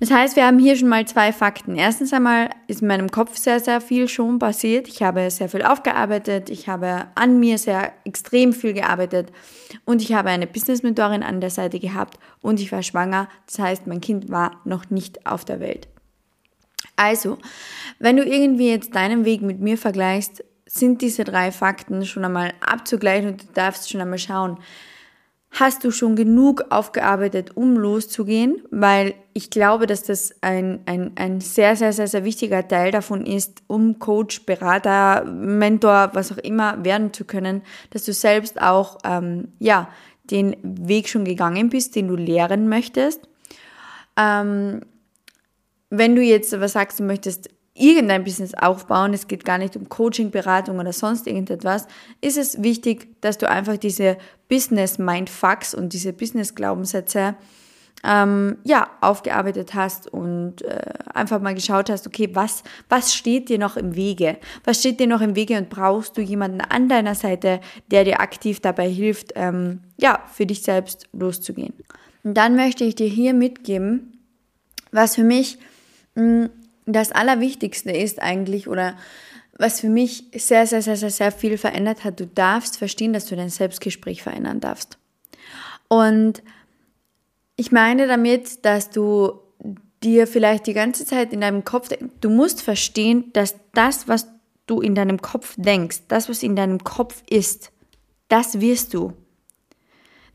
Das 0.00 0.12
heißt, 0.12 0.36
wir 0.36 0.46
haben 0.46 0.60
hier 0.60 0.76
schon 0.76 0.88
mal 0.88 1.06
zwei 1.08 1.32
Fakten. 1.32 1.74
Erstens 1.74 2.12
einmal 2.12 2.50
ist 2.68 2.82
in 2.82 2.88
meinem 2.88 3.10
Kopf 3.10 3.36
sehr, 3.36 3.58
sehr 3.58 3.80
viel 3.80 4.08
schon 4.08 4.38
passiert. 4.38 4.86
Ich 4.86 5.02
habe 5.02 5.28
sehr 5.30 5.48
viel 5.48 5.62
aufgearbeitet. 5.62 6.50
Ich 6.50 6.68
habe 6.68 7.06
an 7.16 7.40
mir 7.40 7.58
sehr 7.58 7.92
extrem 8.04 8.52
viel 8.52 8.74
gearbeitet. 8.74 9.32
Und 9.84 10.00
ich 10.00 10.12
habe 10.12 10.30
eine 10.30 10.46
Business-Mentorin 10.46 11.24
an 11.24 11.40
der 11.40 11.50
Seite 11.50 11.80
gehabt 11.80 12.18
und 12.42 12.60
ich 12.60 12.70
war 12.70 12.84
schwanger. 12.84 13.28
Das 13.46 13.58
heißt, 13.58 13.86
mein 13.88 14.00
Kind 14.00 14.30
war 14.30 14.60
noch 14.64 14.88
nicht 14.88 15.26
auf 15.26 15.44
der 15.44 15.58
Welt. 15.58 15.88
Also, 16.94 17.38
wenn 17.98 18.16
du 18.16 18.24
irgendwie 18.24 18.70
jetzt 18.70 18.94
deinen 18.94 19.24
Weg 19.24 19.42
mit 19.42 19.60
mir 19.60 19.76
vergleichst, 19.76 20.44
sind 20.64 21.02
diese 21.02 21.24
drei 21.24 21.50
Fakten 21.50 22.04
schon 22.06 22.24
einmal 22.24 22.52
abzugleichen 22.60 23.30
und 23.30 23.42
du 23.42 23.46
darfst 23.52 23.90
schon 23.90 24.00
einmal 24.00 24.18
schauen, 24.18 24.58
hast 25.50 25.82
du 25.84 25.90
schon 25.90 26.14
genug 26.14 26.64
aufgearbeitet, 26.70 27.56
um 27.56 27.76
loszugehen, 27.76 28.62
weil 28.70 29.14
ich 29.32 29.50
glaube, 29.50 29.86
dass 29.86 30.02
das 30.02 30.34
ein, 30.40 30.80
ein, 30.86 31.12
ein 31.16 31.40
sehr, 31.40 31.74
sehr, 31.74 31.92
sehr, 31.92 32.06
sehr 32.06 32.24
wichtiger 32.24 32.66
Teil 32.66 32.92
davon 32.92 33.24
ist, 33.24 33.62
um 33.66 33.98
Coach, 33.98 34.44
Berater, 34.44 35.24
Mentor, 35.24 36.10
was 36.12 36.32
auch 36.32 36.38
immer 36.38 36.84
werden 36.84 37.12
zu 37.12 37.24
können, 37.24 37.62
dass 37.90 38.04
du 38.04 38.12
selbst 38.12 38.60
auch 38.60 38.98
ähm, 39.04 39.48
ja, 39.58 39.88
den 40.24 40.56
Weg 40.62 41.08
schon 41.08 41.24
gegangen 41.24 41.70
bist, 41.70 41.96
den 41.96 42.08
du 42.08 42.16
lehren 42.16 42.68
möchtest. 42.68 43.28
Ähm, 44.16 44.80
wenn 45.90 46.14
du 46.14 46.22
jetzt 46.22 46.52
aber 46.52 46.68
sagst, 46.68 47.00
du 47.00 47.04
möchtest 47.04 47.48
irgendein 47.78 48.24
Business 48.24 48.54
aufbauen, 48.54 49.14
es 49.14 49.28
geht 49.28 49.44
gar 49.44 49.58
nicht 49.58 49.76
um 49.76 49.88
Coaching, 49.88 50.30
Beratung 50.30 50.78
oder 50.78 50.92
sonst 50.92 51.26
irgendetwas, 51.26 51.86
ist 52.20 52.36
es 52.36 52.62
wichtig, 52.62 53.20
dass 53.20 53.38
du 53.38 53.48
einfach 53.48 53.76
diese 53.76 54.18
Business-Mindfucks 54.48 55.74
und 55.74 55.92
diese 55.92 56.12
Business-Glaubenssätze 56.12 57.36
ähm, 58.04 58.58
ja, 58.64 58.88
aufgearbeitet 59.00 59.74
hast 59.74 60.12
und 60.12 60.62
äh, 60.62 60.80
einfach 61.12 61.40
mal 61.40 61.54
geschaut 61.54 61.90
hast, 61.90 62.06
okay, 62.06 62.30
was, 62.32 62.62
was 62.88 63.14
steht 63.14 63.48
dir 63.48 63.58
noch 63.58 63.76
im 63.76 63.96
Wege? 63.96 64.38
Was 64.64 64.80
steht 64.80 65.00
dir 65.00 65.08
noch 65.08 65.20
im 65.20 65.34
Wege 65.34 65.56
und 65.56 65.68
brauchst 65.68 66.16
du 66.16 66.20
jemanden 66.20 66.60
an 66.60 66.88
deiner 66.88 67.14
Seite, 67.14 67.60
der 67.90 68.04
dir 68.04 68.20
aktiv 68.20 68.60
dabei 68.60 68.88
hilft, 68.88 69.32
ähm, 69.34 69.80
ja, 69.96 70.22
für 70.32 70.46
dich 70.46 70.62
selbst 70.62 71.08
loszugehen? 71.12 71.74
Und 72.22 72.34
dann 72.34 72.56
möchte 72.56 72.84
ich 72.84 72.94
dir 72.94 73.08
hier 73.08 73.34
mitgeben, 73.34 74.18
was 74.92 75.16
für 75.16 75.24
mich 75.24 75.58
mh, 76.14 76.50
das 76.94 77.12
Allerwichtigste 77.12 77.92
ist 77.92 78.20
eigentlich 78.20 78.68
oder 78.68 78.96
was 79.58 79.80
für 79.80 79.88
mich 79.88 80.24
sehr, 80.34 80.66
sehr, 80.66 80.82
sehr, 80.82 80.96
sehr, 80.96 81.10
sehr 81.10 81.32
viel 81.32 81.58
verändert 81.58 82.04
hat, 82.04 82.20
du 82.20 82.26
darfst 82.26 82.78
verstehen, 82.78 83.12
dass 83.12 83.26
du 83.26 83.36
dein 83.36 83.50
Selbstgespräch 83.50 84.22
verändern 84.22 84.60
darfst. 84.60 84.98
Und 85.88 86.42
ich 87.56 87.72
meine 87.72 88.06
damit, 88.06 88.64
dass 88.64 88.90
du 88.90 89.40
dir 90.02 90.28
vielleicht 90.28 90.66
die 90.66 90.74
ganze 90.74 91.04
Zeit 91.04 91.32
in 91.32 91.40
deinem 91.40 91.64
Kopf, 91.64 91.88
du 92.20 92.30
musst 92.30 92.62
verstehen, 92.62 93.32
dass 93.32 93.56
das, 93.74 94.06
was 94.06 94.28
du 94.66 94.80
in 94.80 94.94
deinem 94.94 95.20
Kopf 95.20 95.54
denkst, 95.56 96.02
das, 96.06 96.28
was 96.28 96.42
in 96.42 96.54
deinem 96.54 96.84
Kopf 96.84 97.22
ist, 97.28 97.72
das 98.28 98.60
wirst 98.60 98.94
du. 98.94 99.12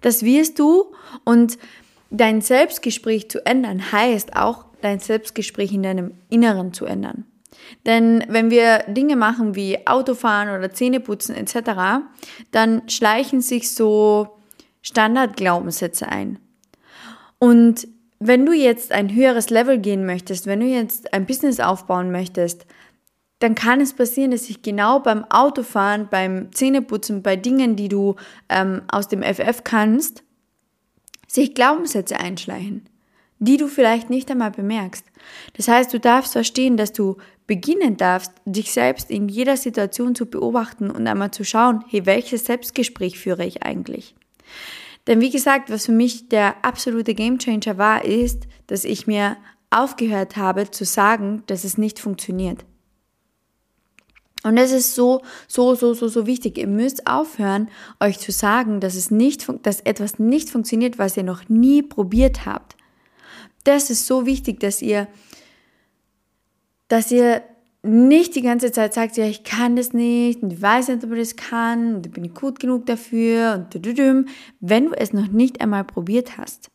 Das 0.01 0.23
wirst 0.23 0.59
du 0.59 0.93
und 1.23 1.57
dein 2.09 2.41
Selbstgespräch 2.41 3.29
zu 3.29 3.45
ändern 3.45 3.91
heißt 3.93 4.35
auch, 4.35 4.65
dein 4.83 4.99
Selbstgespräch 4.99 5.73
in 5.73 5.83
deinem 5.83 6.13
Inneren 6.29 6.73
zu 6.73 6.85
ändern. 6.85 7.25
Denn 7.85 8.23
wenn 8.27 8.49
wir 8.49 8.79
Dinge 8.87 9.15
machen 9.15 9.55
wie 9.55 9.87
Autofahren 9.87 10.49
oder 10.49 10.71
Zähneputzen 10.71 11.35
etc., 11.35 12.03
dann 12.51 12.89
schleichen 12.89 13.41
sich 13.41 13.71
so 13.71 14.37
Standardglaubenssätze 14.81 16.07
ein. 16.07 16.39
Und 17.39 17.87
wenn 18.19 18.45
du 18.45 18.53
jetzt 18.53 18.91
ein 18.91 19.13
höheres 19.13 19.49
Level 19.49 19.77
gehen 19.79 20.05
möchtest, 20.05 20.45
wenn 20.45 20.61
du 20.61 20.65
jetzt 20.65 21.13
ein 21.13 21.25
Business 21.25 21.59
aufbauen 21.59 22.11
möchtest, 22.11 22.65
dann 23.39 23.55
kann 23.55 23.81
es 23.81 23.93
passieren, 23.93 24.31
dass 24.31 24.45
sich 24.45 24.61
genau 24.61 24.99
beim 24.99 25.25
Autofahren, 25.25 26.07
beim 26.09 26.53
Zähneputzen, 26.53 27.21
bei 27.21 27.35
Dingen, 27.35 27.75
die 27.75 27.89
du 27.89 28.15
ähm, 28.47 28.83
aus 28.87 29.09
dem 29.09 29.21
FF 29.21 29.63
kannst, 29.65 30.23
sich 31.27 31.53
Glaubenssätze 31.53 32.17
einschleichen 32.17 32.87
die 33.43 33.57
du 33.57 33.67
vielleicht 33.67 34.09
nicht 34.09 34.31
einmal 34.31 34.51
bemerkst. 34.51 35.05
Das 35.57 35.67
heißt, 35.67 35.93
du 35.93 35.99
darfst 35.99 36.31
verstehen, 36.31 36.77
dass 36.77 36.93
du 36.93 37.17
beginnen 37.45 37.97
darfst, 37.97 38.31
dich 38.45 38.71
selbst 38.71 39.11
in 39.11 39.27
jeder 39.27 39.57
Situation 39.57 40.15
zu 40.15 40.27
beobachten 40.27 40.89
und 40.89 41.05
einmal 41.07 41.31
zu 41.31 41.43
schauen, 41.43 41.83
hey, 41.89 42.05
welches 42.05 42.45
Selbstgespräch 42.45 43.19
führe 43.19 43.45
ich 43.45 43.63
eigentlich? 43.63 44.15
Denn 45.07 45.19
wie 45.19 45.29
gesagt, 45.29 45.69
was 45.69 45.87
für 45.87 45.91
mich 45.91 46.29
der 46.29 46.63
absolute 46.63 47.13
Gamechanger 47.13 47.77
war, 47.77 48.05
ist, 48.05 48.47
dass 48.67 48.85
ich 48.85 49.07
mir 49.07 49.35
aufgehört 49.69 50.37
habe 50.37 50.71
zu 50.71 50.85
sagen, 50.85 51.43
dass 51.47 51.65
es 51.65 51.77
nicht 51.77 51.99
funktioniert. 51.99 52.63
Und 54.43 54.55
das 54.55 54.71
ist 54.71 54.95
so, 54.95 55.21
so, 55.49 55.75
so, 55.75 55.93
so, 55.93 56.07
so 56.07 56.25
wichtig. 56.27 56.57
Ihr 56.57 56.67
müsst 56.67 57.07
aufhören, 57.07 57.69
euch 57.99 58.19
zu 58.19 58.31
sagen, 58.31 58.79
dass 58.79 58.95
es 58.95 59.11
nicht, 59.11 59.45
dass 59.63 59.81
etwas 59.81 60.17
nicht 60.19 60.49
funktioniert, 60.49 60.97
was 60.97 61.17
ihr 61.17 61.23
noch 61.23 61.49
nie 61.49 61.81
probiert 61.81 62.45
habt. 62.45 62.77
Das 63.63 63.89
ist 63.89 64.07
so 64.07 64.25
wichtig, 64.25 64.59
dass 64.59 64.81
ihr, 64.81 65.07
dass 66.87 67.11
ihr 67.11 67.43
nicht 67.83 68.35
die 68.35 68.41
ganze 68.41 68.71
Zeit 68.71 68.93
sagt, 68.93 69.17
ja, 69.17 69.25
ich 69.25 69.43
kann 69.43 69.75
das 69.75 69.91
nicht 69.91 70.41
und 70.41 70.53
ich 70.53 70.61
weiß 70.61 70.87
nicht, 70.87 71.03
ob 71.03 71.11
ich 71.11 71.19
das 71.19 71.35
kann 71.35 71.95
und 71.95 72.05
ich 72.05 72.11
bin 72.13 72.33
gut 72.33 72.59
genug 72.59 72.85
dafür 72.85 73.55
und 73.55 73.73
düdüdüm, 73.73 74.27
wenn 74.61 74.85
du 74.85 74.93
es 74.93 75.11
noch 75.11 75.27
nicht 75.27 75.59
einmal 75.59 75.83
probiert 75.83 76.37
hast. 76.37 76.69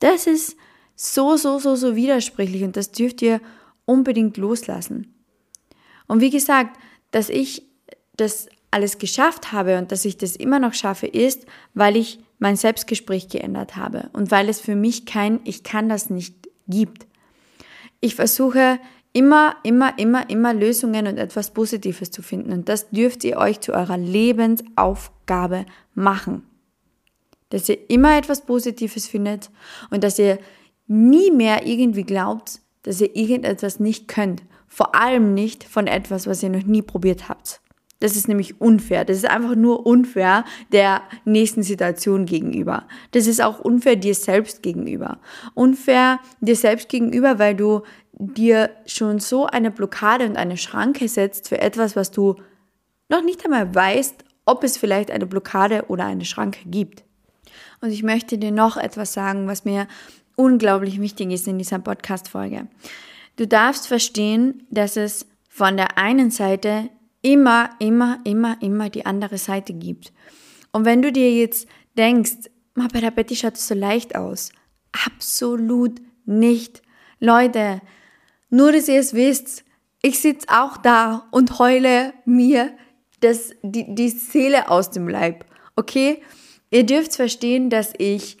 Das 0.00 0.26
ist 0.26 0.56
so, 0.96 1.36
so, 1.36 1.58
so, 1.58 1.76
so 1.76 1.94
widersprüchlich 1.94 2.64
und 2.64 2.76
das 2.76 2.90
dürft 2.90 3.22
ihr 3.22 3.40
unbedingt 3.84 4.36
loslassen. 4.36 5.14
Und 6.06 6.20
wie 6.20 6.30
gesagt, 6.30 6.76
dass 7.12 7.28
ich 7.28 7.62
das 8.16 8.48
alles 8.70 8.98
geschafft 8.98 9.52
habe 9.52 9.78
und 9.78 9.92
dass 9.92 10.04
ich 10.04 10.16
das 10.16 10.34
immer 10.34 10.58
noch 10.58 10.74
schaffe, 10.74 11.06
ist, 11.06 11.46
weil 11.74 11.96
ich 11.96 12.18
mein 12.38 12.56
Selbstgespräch 12.56 13.28
geändert 13.28 13.76
habe 13.76 14.10
und 14.12 14.30
weil 14.30 14.48
es 14.48 14.60
für 14.60 14.76
mich 14.76 15.06
kein 15.06 15.40
Ich 15.44 15.62
kann 15.62 15.88
das 15.88 16.10
nicht 16.10 16.48
gibt. 16.68 17.06
Ich 18.00 18.14
versuche 18.14 18.78
immer, 19.12 19.56
immer, 19.62 19.98
immer, 19.98 20.28
immer 20.28 20.52
Lösungen 20.52 21.06
und 21.06 21.18
etwas 21.18 21.52
Positives 21.52 22.10
zu 22.10 22.22
finden 22.22 22.52
und 22.52 22.68
das 22.68 22.90
dürft 22.90 23.24
ihr 23.24 23.38
euch 23.38 23.60
zu 23.60 23.72
eurer 23.72 23.96
Lebensaufgabe 23.98 25.66
machen. 25.94 26.42
Dass 27.50 27.68
ihr 27.68 27.78
immer 27.88 28.16
etwas 28.16 28.44
Positives 28.44 29.06
findet 29.06 29.50
und 29.90 30.02
dass 30.02 30.18
ihr 30.18 30.38
nie 30.86 31.30
mehr 31.30 31.66
irgendwie 31.66 32.04
glaubt, 32.04 32.60
dass 32.82 33.00
ihr 33.00 33.14
irgendetwas 33.14 33.80
nicht 33.80 34.08
könnt 34.08 34.42
vor 34.74 34.96
allem 34.96 35.34
nicht 35.34 35.62
von 35.62 35.86
etwas, 35.86 36.26
was 36.26 36.42
ihr 36.42 36.48
noch 36.48 36.64
nie 36.64 36.82
probiert 36.82 37.28
habt. 37.28 37.60
Das 38.04 38.16
ist 38.16 38.28
nämlich 38.28 38.60
unfair. 38.60 39.06
Das 39.06 39.16
ist 39.16 39.24
einfach 39.24 39.54
nur 39.54 39.86
unfair 39.86 40.44
der 40.72 41.00
nächsten 41.24 41.62
Situation 41.62 42.26
gegenüber. 42.26 42.86
Das 43.12 43.26
ist 43.26 43.42
auch 43.42 43.60
unfair 43.60 43.96
dir 43.96 44.14
selbst 44.14 44.62
gegenüber. 44.62 45.20
Unfair 45.54 46.20
dir 46.42 46.54
selbst 46.54 46.90
gegenüber, 46.90 47.38
weil 47.38 47.54
du 47.54 47.80
dir 48.12 48.68
schon 48.84 49.20
so 49.20 49.46
eine 49.46 49.70
Blockade 49.70 50.26
und 50.26 50.36
eine 50.36 50.58
Schranke 50.58 51.08
setzt 51.08 51.48
für 51.48 51.62
etwas, 51.62 51.96
was 51.96 52.10
du 52.10 52.36
noch 53.08 53.22
nicht 53.22 53.42
einmal 53.42 53.74
weißt, 53.74 54.22
ob 54.44 54.64
es 54.64 54.76
vielleicht 54.76 55.10
eine 55.10 55.24
Blockade 55.24 55.86
oder 55.88 56.04
eine 56.04 56.26
Schranke 56.26 56.60
gibt. 56.66 57.04
Und 57.80 57.88
ich 57.88 58.02
möchte 58.02 58.36
dir 58.36 58.52
noch 58.52 58.76
etwas 58.76 59.14
sagen, 59.14 59.48
was 59.48 59.64
mir 59.64 59.88
unglaublich 60.36 61.00
wichtig 61.00 61.30
ist 61.30 61.48
in 61.48 61.56
dieser 61.56 61.78
Podcast-Folge. 61.78 62.66
Du 63.36 63.46
darfst 63.46 63.88
verstehen, 63.88 64.66
dass 64.68 64.98
es 64.98 65.26
von 65.48 65.78
der 65.78 65.96
einen 65.96 66.30
Seite 66.30 66.90
immer, 67.24 67.70
immer, 67.80 68.20
immer, 68.24 68.56
immer 68.60 68.90
die 68.90 69.06
andere 69.06 69.38
Seite 69.38 69.72
gibt. 69.72 70.12
Und 70.72 70.84
wenn 70.84 71.02
du 71.02 71.10
dir 71.10 71.32
jetzt 71.32 71.66
denkst, 71.96 72.50
bei 72.74 73.00
der 73.00 73.10
Betty 73.10 73.34
schaut 73.34 73.54
es 73.54 73.66
so 73.66 73.74
leicht 73.74 74.14
aus. 74.14 74.52
Absolut 75.06 76.00
nicht. 76.26 76.82
Leute, 77.18 77.80
nur 78.50 78.72
dass 78.72 78.88
ihr 78.88 79.00
es 79.00 79.14
wisst, 79.14 79.64
ich 80.02 80.20
sitze 80.20 80.48
auch 80.48 80.76
da 80.76 81.26
und 81.30 81.58
heule 81.58 82.12
mir 82.26 82.76
das, 83.20 83.52
die, 83.62 83.94
die 83.94 84.10
Seele 84.10 84.68
aus 84.68 84.90
dem 84.90 85.08
Leib. 85.08 85.46
Okay? 85.76 86.22
Ihr 86.70 86.84
dürft 86.84 87.14
verstehen, 87.14 87.70
dass 87.70 87.92
ich 87.98 88.38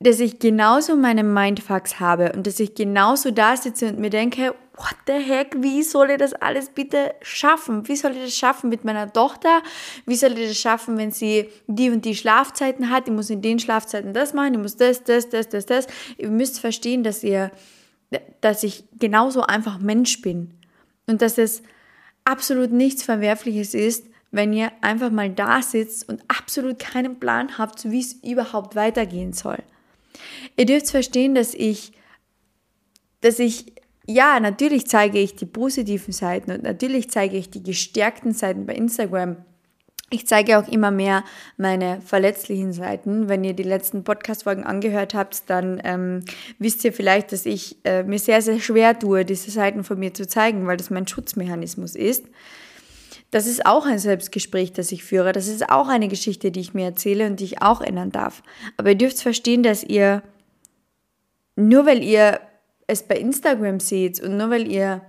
dass 0.00 0.20
ich 0.20 0.38
genauso 0.38 0.96
meine 0.96 1.24
Mindfucks 1.24 1.98
habe 1.98 2.32
und 2.32 2.46
dass 2.46 2.60
ich 2.60 2.74
genauso 2.74 3.30
da 3.30 3.56
sitze 3.56 3.88
und 3.88 3.98
mir 3.98 4.10
denke, 4.10 4.54
what 4.76 4.96
the 5.06 5.14
heck, 5.14 5.54
wie 5.58 5.82
soll 5.82 6.10
ich 6.10 6.18
das 6.18 6.32
alles 6.34 6.70
bitte 6.70 7.14
schaffen? 7.22 7.86
Wie 7.88 7.96
soll 7.96 8.12
ich 8.12 8.22
das 8.22 8.36
schaffen 8.36 8.70
mit 8.70 8.84
meiner 8.84 9.12
Tochter? 9.12 9.62
Wie 10.06 10.16
soll 10.16 10.38
ich 10.38 10.48
das 10.48 10.58
schaffen, 10.58 10.98
wenn 10.98 11.12
sie 11.12 11.48
die 11.66 11.90
und 11.90 12.04
die 12.04 12.16
Schlafzeiten 12.16 12.90
hat? 12.90 13.06
Ich 13.06 13.14
muss 13.14 13.30
in 13.30 13.42
den 13.42 13.58
Schlafzeiten 13.58 14.12
das 14.12 14.34
machen, 14.34 14.54
ich 14.54 14.60
muss 14.60 14.76
das, 14.76 15.04
das, 15.04 15.28
das, 15.28 15.48
das, 15.48 15.66
das. 15.66 15.86
Ihr 16.18 16.30
müsst 16.30 16.60
verstehen, 16.60 17.04
dass 17.04 17.22
ihr, 17.22 17.50
dass 18.40 18.62
ich 18.62 18.84
genauso 18.98 19.42
einfach 19.42 19.78
Mensch 19.78 20.20
bin 20.22 20.54
und 21.06 21.22
dass 21.22 21.38
es 21.38 21.62
absolut 22.24 22.72
nichts 22.72 23.02
Verwerfliches 23.02 23.74
ist, 23.74 24.06
wenn 24.30 24.52
ihr 24.52 24.72
einfach 24.80 25.10
mal 25.10 25.30
da 25.30 25.62
sitzt 25.62 26.08
und 26.08 26.20
absolut 26.26 26.80
keinen 26.80 27.20
Plan 27.20 27.56
habt, 27.58 27.88
wie 27.90 28.00
es 28.00 28.14
überhaupt 28.14 28.74
weitergehen 28.74 29.32
soll. 29.32 29.58
Ihr 30.56 30.66
dürft 30.66 30.90
verstehen, 30.90 31.36
dass 31.36 31.54
ich, 31.54 31.92
dass 33.20 33.38
ich, 33.38 33.72
ja, 34.06 34.38
natürlich 34.38 34.86
zeige 34.86 35.18
ich 35.18 35.34
die 35.34 35.46
positiven 35.46 36.12
Seiten 36.12 36.50
und 36.50 36.62
natürlich 36.62 37.10
zeige 37.10 37.36
ich 37.36 37.50
die 37.50 37.62
gestärkten 37.62 38.32
Seiten 38.32 38.66
bei 38.66 38.74
Instagram. 38.74 39.36
Ich 40.10 40.26
zeige 40.26 40.58
auch 40.58 40.68
immer 40.68 40.90
mehr 40.90 41.24
meine 41.56 42.00
verletzlichen 42.02 42.72
Seiten. 42.72 43.28
Wenn 43.28 43.42
ihr 43.42 43.54
die 43.54 43.62
letzten 43.62 44.04
Podcast-Folgen 44.04 44.62
angehört 44.62 45.14
habt, 45.14 45.48
dann 45.48 45.80
ähm, 45.82 46.24
wisst 46.58 46.84
ihr 46.84 46.92
vielleicht, 46.92 47.32
dass 47.32 47.46
ich 47.46 47.78
äh, 47.84 48.02
mir 48.02 48.18
sehr, 48.18 48.42
sehr 48.42 48.60
schwer 48.60 48.98
tue, 48.98 49.24
diese 49.24 49.50
Seiten 49.50 49.82
von 49.82 49.98
mir 49.98 50.12
zu 50.12 50.28
zeigen, 50.28 50.66
weil 50.66 50.76
das 50.76 50.90
mein 50.90 51.08
Schutzmechanismus 51.08 51.96
ist. 51.96 52.26
Das 53.30 53.46
ist 53.46 53.66
auch 53.66 53.86
ein 53.86 53.98
Selbstgespräch, 53.98 54.72
das 54.72 54.92
ich 54.92 55.02
führe. 55.02 55.32
Das 55.32 55.48
ist 55.48 55.68
auch 55.68 55.88
eine 55.88 56.08
Geschichte, 56.08 56.52
die 56.52 56.60
ich 56.60 56.74
mir 56.74 56.84
erzähle 56.84 57.26
und 57.26 57.40
die 57.40 57.44
ich 57.44 57.62
auch 57.62 57.80
ändern 57.80 58.12
darf. 58.12 58.42
Aber 58.76 58.90
ihr 58.90 58.98
dürft 58.98 59.20
verstehen, 59.20 59.64
dass 59.64 59.82
ihr, 59.82 60.22
nur 61.56 61.86
weil 61.86 62.04
ihr 62.04 62.40
es 62.86 63.02
bei 63.02 63.16
Instagram 63.16 63.80
seht 63.80 64.20
und 64.20 64.36
nur 64.36 64.50
weil 64.50 64.70
ihr 64.70 65.02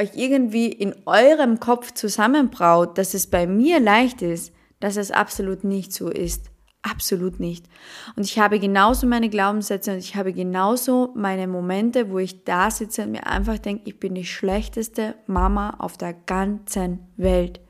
euch 0.00 0.10
irgendwie 0.14 0.66
in 0.66 0.94
eurem 1.06 1.60
Kopf 1.60 1.92
zusammenbraut, 1.92 2.98
dass 2.98 3.14
es 3.14 3.28
bei 3.28 3.46
mir 3.46 3.80
leicht 3.80 4.22
ist, 4.22 4.52
dass 4.80 4.96
es 4.96 5.10
absolut 5.10 5.64
nicht 5.64 5.92
so 5.92 6.08
ist. 6.08 6.50
Absolut 6.82 7.40
nicht. 7.40 7.66
Und 8.14 8.24
ich 8.24 8.38
habe 8.38 8.60
genauso 8.60 9.08
meine 9.08 9.28
Glaubenssätze 9.28 9.92
und 9.92 9.98
ich 9.98 10.14
habe 10.14 10.32
genauso 10.32 11.12
meine 11.16 11.48
Momente, 11.48 12.10
wo 12.10 12.18
ich 12.18 12.44
da 12.44 12.70
sitze 12.70 13.02
und 13.02 13.10
mir 13.10 13.26
einfach 13.26 13.58
denke, 13.58 13.82
ich 13.86 13.98
bin 13.98 14.14
die 14.14 14.24
schlechteste 14.24 15.16
Mama 15.26 15.70
auf 15.78 15.96
der 15.96 16.12
ganzen 16.12 17.00
Welt. 17.16 17.60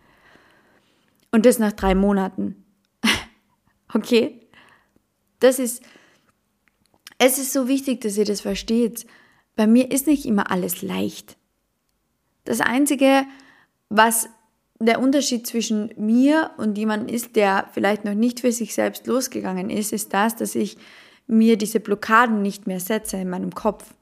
Und 1.32 1.46
das 1.46 1.58
nach 1.58 1.72
drei 1.72 1.94
Monaten. 1.94 2.64
okay? 3.94 4.48
Das 5.40 5.58
ist, 5.58 5.82
es 7.18 7.38
ist 7.38 7.52
so 7.52 7.68
wichtig, 7.68 8.00
dass 8.00 8.16
ihr 8.16 8.24
das 8.24 8.40
versteht. 8.42 9.06
Bei 9.54 9.66
mir 9.66 9.90
ist 9.90 10.06
nicht 10.06 10.26
immer 10.26 10.50
alles 10.50 10.82
leicht. 10.82 11.36
Das 12.44 12.60
Einzige, 12.60 13.24
was 13.88 14.28
der 14.78 15.00
Unterschied 15.00 15.46
zwischen 15.46 15.92
mir 15.96 16.50
und 16.58 16.76
jemandem 16.76 17.14
ist, 17.14 17.36
der 17.36 17.68
vielleicht 17.72 18.04
noch 18.04 18.14
nicht 18.14 18.40
für 18.40 18.52
sich 18.52 18.74
selbst 18.74 19.06
losgegangen 19.06 19.70
ist, 19.70 19.92
ist 19.92 20.12
das, 20.12 20.36
dass 20.36 20.54
ich 20.54 20.76
mir 21.26 21.56
diese 21.56 21.80
Blockaden 21.80 22.42
nicht 22.42 22.66
mehr 22.66 22.80
setze 22.80 23.16
in 23.16 23.30
meinem 23.30 23.54
Kopf. 23.54 23.94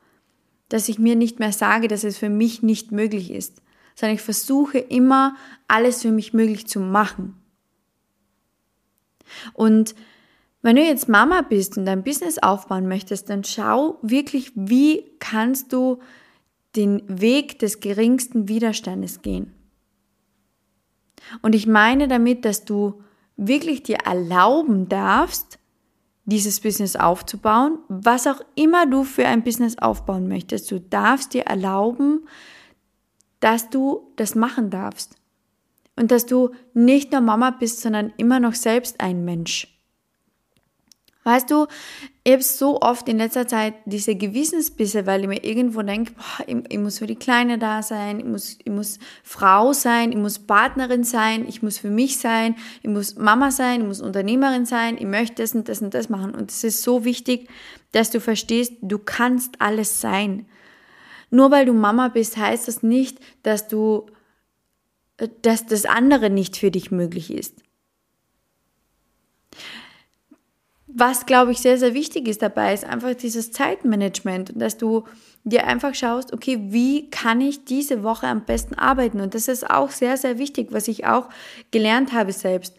Dass 0.68 0.88
ich 0.88 0.98
mir 0.98 1.14
nicht 1.14 1.38
mehr 1.38 1.52
sage, 1.52 1.88
dass 1.88 2.04
es 2.04 2.18
für 2.18 2.28
mich 2.28 2.62
nicht 2.62 2.90
möglich 2.90 3.30
ist, 3.30 3.62
sondern 3.94 4.16
ich 4.16 4.22
versuche 4.22 4.78
immer, 4.78 5.36
alles 5.68 6.02
für 6.02 6.10
mich 6.10 6.32
möglich 6.32 6.66
zu 6.66 6.80
machen. 6.80 7.40
Und 9.52 9.94
wenn 10.64 10.76
du 10.76 10.82
jetzt 10.82 11.10
Mama 11.10 11.42
bist 11.42 11.76
und 11.76 11.84
dein 11.84 12.02
Business 12.02 12.38
aufbauen 12.38 12.88
möchtest, 12.88 13.28
dann 13.28 13.44
schau 13.44 13.98
wirklich, 14.00 14.50
wie 14.54 15.04
kannst 15.18 15.74
du 15.74 15.98
den 16.74 17.02
Weg 17.06 17.58
des 17.58 17.80
geringsten 17.80 18.48
Widerstandes 18.48 19.20
gehen. 19.20 19.52
Und 21.42 21.54
ich 21.54 21.66
meine 21.66 22.08
damit, 22.08 22.46
dass 22.46 22.64
du 22.64 23.02
wirklich 23.36 23.82
dir 23.82 23.98
erlauben 24.06 24.88
darfst, 24.88 25.58
dieses 26.24 26.60
Business 26.60 26.96
aufzubauen, 26.96 27.78
was 27.88 28.26
auch 28.26 28.40
immer 28.54 28.86
du 28.86 29.04
für 29.04 29.26
ein 29.26 29.44
Business 29.44 29.76
aufbauen 29.76 30.28
möchtest. 30.28 30.70
Du 30.70 30.80
darfst 30.80 31.34
dir 31.34 31.42
erlauben, 31.42 32.26
dass 33.40 33.68
du 33.68 34.10
das 34.16 34.34
machen 34.34 34.70
darfst. 34.70 35.16
Und 35.94 36.10
dass 36.10 36.24
du 36.24 36.52
nicht 36.72 37.12
nur 37.12 37.20
Mama 37.20 37.50
bist, 37.50 37.82
sondern 37.82 38.14
immer 38.16 38.40
noch 38.40 38.54
selbst 38.54 39.02
ein 39.02 39.26
Mensch. 39.26 39.73
Weißt 41.26 41.50
du, 41.50 41.66
ich 42.22 42.32
habe 42.34 42.42
so 42.42 42.82
oft 42.82 43.08
in 43.08 43.16
letzter 43.16 43.48
Zeit 43.48 43.74
diese 43.86 44.14
Gewissensbisse, 44.14 45.06
weil 45.06 45.22
ich 45.22 45.28
mir 45.28 45.42
irgendwo 45.42 45.80
denke, 45.80 46.12
ich, 46.46 46.54
ich, 46.68 46.78
muss 46.78 46.98
für 46.98 47.06
die 47.06 47.16
Kleine 47.16 47.58
da 47.58 47.82
sein, 47.82 48.20
ich 48.20 48.26
muss, 48.26 48.58
ich 48.62 48.70
muss 48.70 48.98
Frau 49.22 49.72
sein, 49.72 50.12
ich 50.12 50.18
muss 50.18 50.38
Partnerin 50.38 51.02
sein, 51.02 51.46
ich 51.48 51.62
muss 51.62 51.78
für 51.78 51.88
mich 51.88 52.18
sein, 52.18 52.56
ich 52.82 52.90
muss 52.90 53.16
Mama 53.16 53.50
sein, 53.50 53.80
ich 53.80 53.86
muss 53.86 54.02
Unternehmerin 54.02 54.66
sein, 54.66 54.98
ich 54.98 55.06
möchte 55.06 55.42
das 55.42 55.54
und 55.54 55.66
das 55.70 55.80
und 55.80 55.94
das 55.94 56.10
machen. 56.10 56.34
Und 56.34 56.50
es 56.50 56.62
ist 56.62 56.82
so 56.82 57.06
wichtig, 57.06 57.48
dass 57.92 58.10
du 58.10 58.20
verstehst, 58.20 58.74
du 58.82 58.98
kannst 58.98 59.62
alles 59.62 60.02
sein. 60.02 60.44
Nur 61.30 61.50
weil 61.50 61.64
du 61.64 61.72
Mama 61.72 62.08
bist, 62.08 62.36
heißt 62.36 62.68
das 62.68 62.82
nicht, 62.82 63.18
dass 63.42 63.66
du, 63.66 64.06
dass 65.40 65.64
das 65.64 65.86
andere 65.86 66.28
nicht 66.28 66.58
für 66.58 66.70
dich 66.70 66.90
möglich 66.90 67.32
ist. 67.32 67.62
Was, 70.96 71.26
glaube 71.26 71.50
ich, 71.50 71.58
sehr, 71.58 71.76
sehr 71.76 71.92
wichtig 71.92 72.28
ist 72.28 72.40
dabei, 72.40 72.72
ist 72.72 72.84
einfach 72.84 73.14
dieses 73.14 73.50
Zeitmanagement 73.50 74.52
dass 74.54 74.76
du 74.76 75.04
dir 75.42 75.66
einfach 75.66 75.94
schaust, 75.94 76.32
okay, 76.32 76.58
wie 76.68 77.10
kann 77.10 77.40
ich 77.40 77.64
diese 77.64 78.04
Woche 78.04 78.28
am 78.28 78.44
besten 78.44 78.76
arbeiten? 78.76 79.20
Und 79.20 79.34
das 79.34 79.48
ist 79.48 79.68
auch 79.68 79.90
sehr, 79.90 80.16
sehr 80.16 80.38
wichtig, 80.38 80.68
was 80.70 80.86
ich 80.86 81.04
auch 81.04 81.28
gelernt 81.72 82.12
habe 82.12 82.32
selbst. 82.32 82.76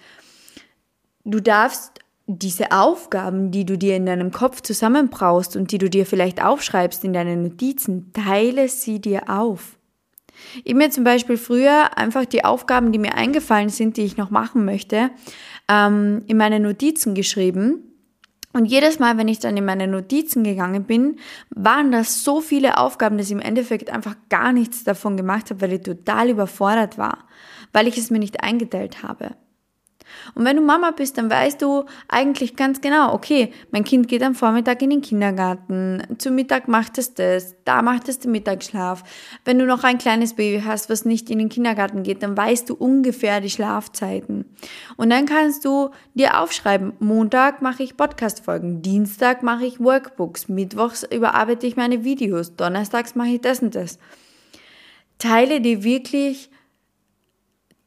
Du 1.25 1.41
darfst 1.41 1.99
diese 2.25 2.71
Aufgaben, 2.71 3.51
die 3.51 3.65
du 3.65 3.77
dir 3.77 3.97
in 3.97 4.05
deinem 4.05 4.31
Kopf 4.31 4.61
zusammenbraust 4.61 5.57
und 5.57 5.71
die 5.71 5.77
du 5.77 5.89
dir 5.89 6.05
vielleicht 6.05 6.41
aufschreibst 6.41 7.03
in 7.03 7.13
deinen 7.13 7.43
Notizen, 7.43 8.13
teile 8.13 8.69
sie 8.69 8.99
dir 8.99 9.29
auf. 9.29 9.77
Ich 10.63 10.73
mir 10.73 10.89
zum 10.89 11.03
Beispiel 11.03 11.37
früher 11.37 11.97
einfach 11.97 12.25
die 12.25 12.45
Aufgaben, 12.45 12.91
die 12.91 12.99
mir 12.99 13.15
eingefallen 13.15 13.69
sind, 13.69 13.97
die 13.97 14.03
ich 14.03 14.17
noch 14.17 14.31
machen 14.31 14.65
möchte, 14.65 15.11
ähm, 15.69 16.23
in 16.27 16.37
meine 16.37 16.59
Notizen 16.59 17.13
geschrieben 17.13 17.91
und 18.55 18.67
jedes 18.67 18.99
Mal, 18.99 19.17
wenn 19.17 19.27
ich 19.27 19.39
dann 19.39 19.57
in 19.57 19.65
meine 19.65 19.85
Notizen 19.85 20.45
gegangen 20.45 20.85
bin, 20.85 21.19
waren 21.49 21.91
das 21.91 22.23
so 22.23 22.39
viele 22.39 22.77
Aufgaben, 22.77 23.17
dass 23.17 23.27
ich 23.27 23.33
im 23.33 23.41
Endeffekt 23.41 23.89
einfach 23.89 24.15
gar 24.29 24.53
nichts 24.53 24.85
davon 24.85 25.17
gemacht 25.17 25.49
habe, 25.49 25.59
weil 25.59 25.73
ich 25.73 25.81
total 25.81 26.29
überfordert 26.29 26.97
war, 26.97 27.25
weil 27.73 27.85
ich 27.85 27.97
es 27.97 28.11
mir 28.11 28.19
nicht 28.19 28.45
eingeteilt 28.45 29.03
habe. 29.03 29.31
Und 30.33 30.45
wenn 30.45 30.57
du 30.57 30.61
Mama 30.61 30.91
bist, 30.91 31.17
dann 31.17 31.29
weißt 31.29 31.61
du 31.61 31.85
eigentlich 32.07 32.55
ganz 32.55 32.81
genau, 32.81 33.13
okay, 33.13 33.51
mein 33.71 33.83
Kind 33.83 34.07
geht 34.07 34.23
am 34.23 34.35
Vormittag 34.35 34.81
in 34.81 34.89
den 34.89 35.01
Kindergarten, 35.01 36.03
zu 36.17 36.31
Mittag 36.31 36.67
macht 36.67 36.97
es 36.97 37.13
das, 37.13 37.55
da 37.65 37.81
macht 37.81 38.09
es 38.09 38.19
den 38.19 38.31
Mittagsschlaf. 38.31 39.03
Wenn 39.43 39.59
du 39.59 39.65
noch 39.65 39.83
ein 39.83 39.97
kleines 39.97 40.33
Baby 40.33 40.63
hast, 40.65 40.89
was 40.89 41.05
nicht 41.05 41.29
in 41.29 41.39
den 41.39 41.49
Kindergarten 41.49 42.03
geht, 42.03 42.23
dann 42.23 42.37
weißt 42.37 42.69
du 42.69 42.75
ungefähr 42.75 43.41
die 43.41 43.49
Schlafzeiten. 43.49 44.45
Und 44.97 45.09
dann 45.09 45.25
kannst 45.25 45.65
du 45.65 45.91
dir 46.13 46.39
aufschreiben, 46.39 46.93
Montag 46.99 47.61
mache 47.61 47.83
ich 47.83 47.97
Podcast-Folgen, 47.97 48.81
Dienstag 48.81 49.43
mache 49.43 49.65
ich 49.65 49.79
Workbooks, 49.79 50.49
Mittwochs 50.49 51.03
überarbeite 51.03 51.67
ich 51.67 51.75
meine 51.75 52.03
Videos, 52.03 52.55
Donnerstags 52.55 53.15
mache 53.15 53.29
ich 53.29 53.41
das 53.41 53.59
und 53.61 53.75
das. 53.75 53.99
Teile 55.17 55.61
dir 55.61 55.83
wirklich 55.83 56.49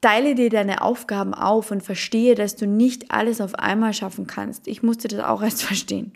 Teile 0.01 0.35
dir 0.35 0.49
deine 0.49 0.83
Aufgaben 0.83 1.35
auf 1.35 1.71
und 1.71 1.83
verstehe, 1.83 2.35
dass 2.35 2.55
du 2.55 2.67
nicht 2.67 3.11
alles 3.11 3.41
auf 3.41 3.57
einmal 3.57 3.93
schaffen 3.93 4.27
kannst. 4.27 4.69
Ich 4.69 4.83
musste 4.83 5.09
das 5.09 5.25
auch 5.25 5.43
erst 5.43 5.63
verstehen. 5.65 6.13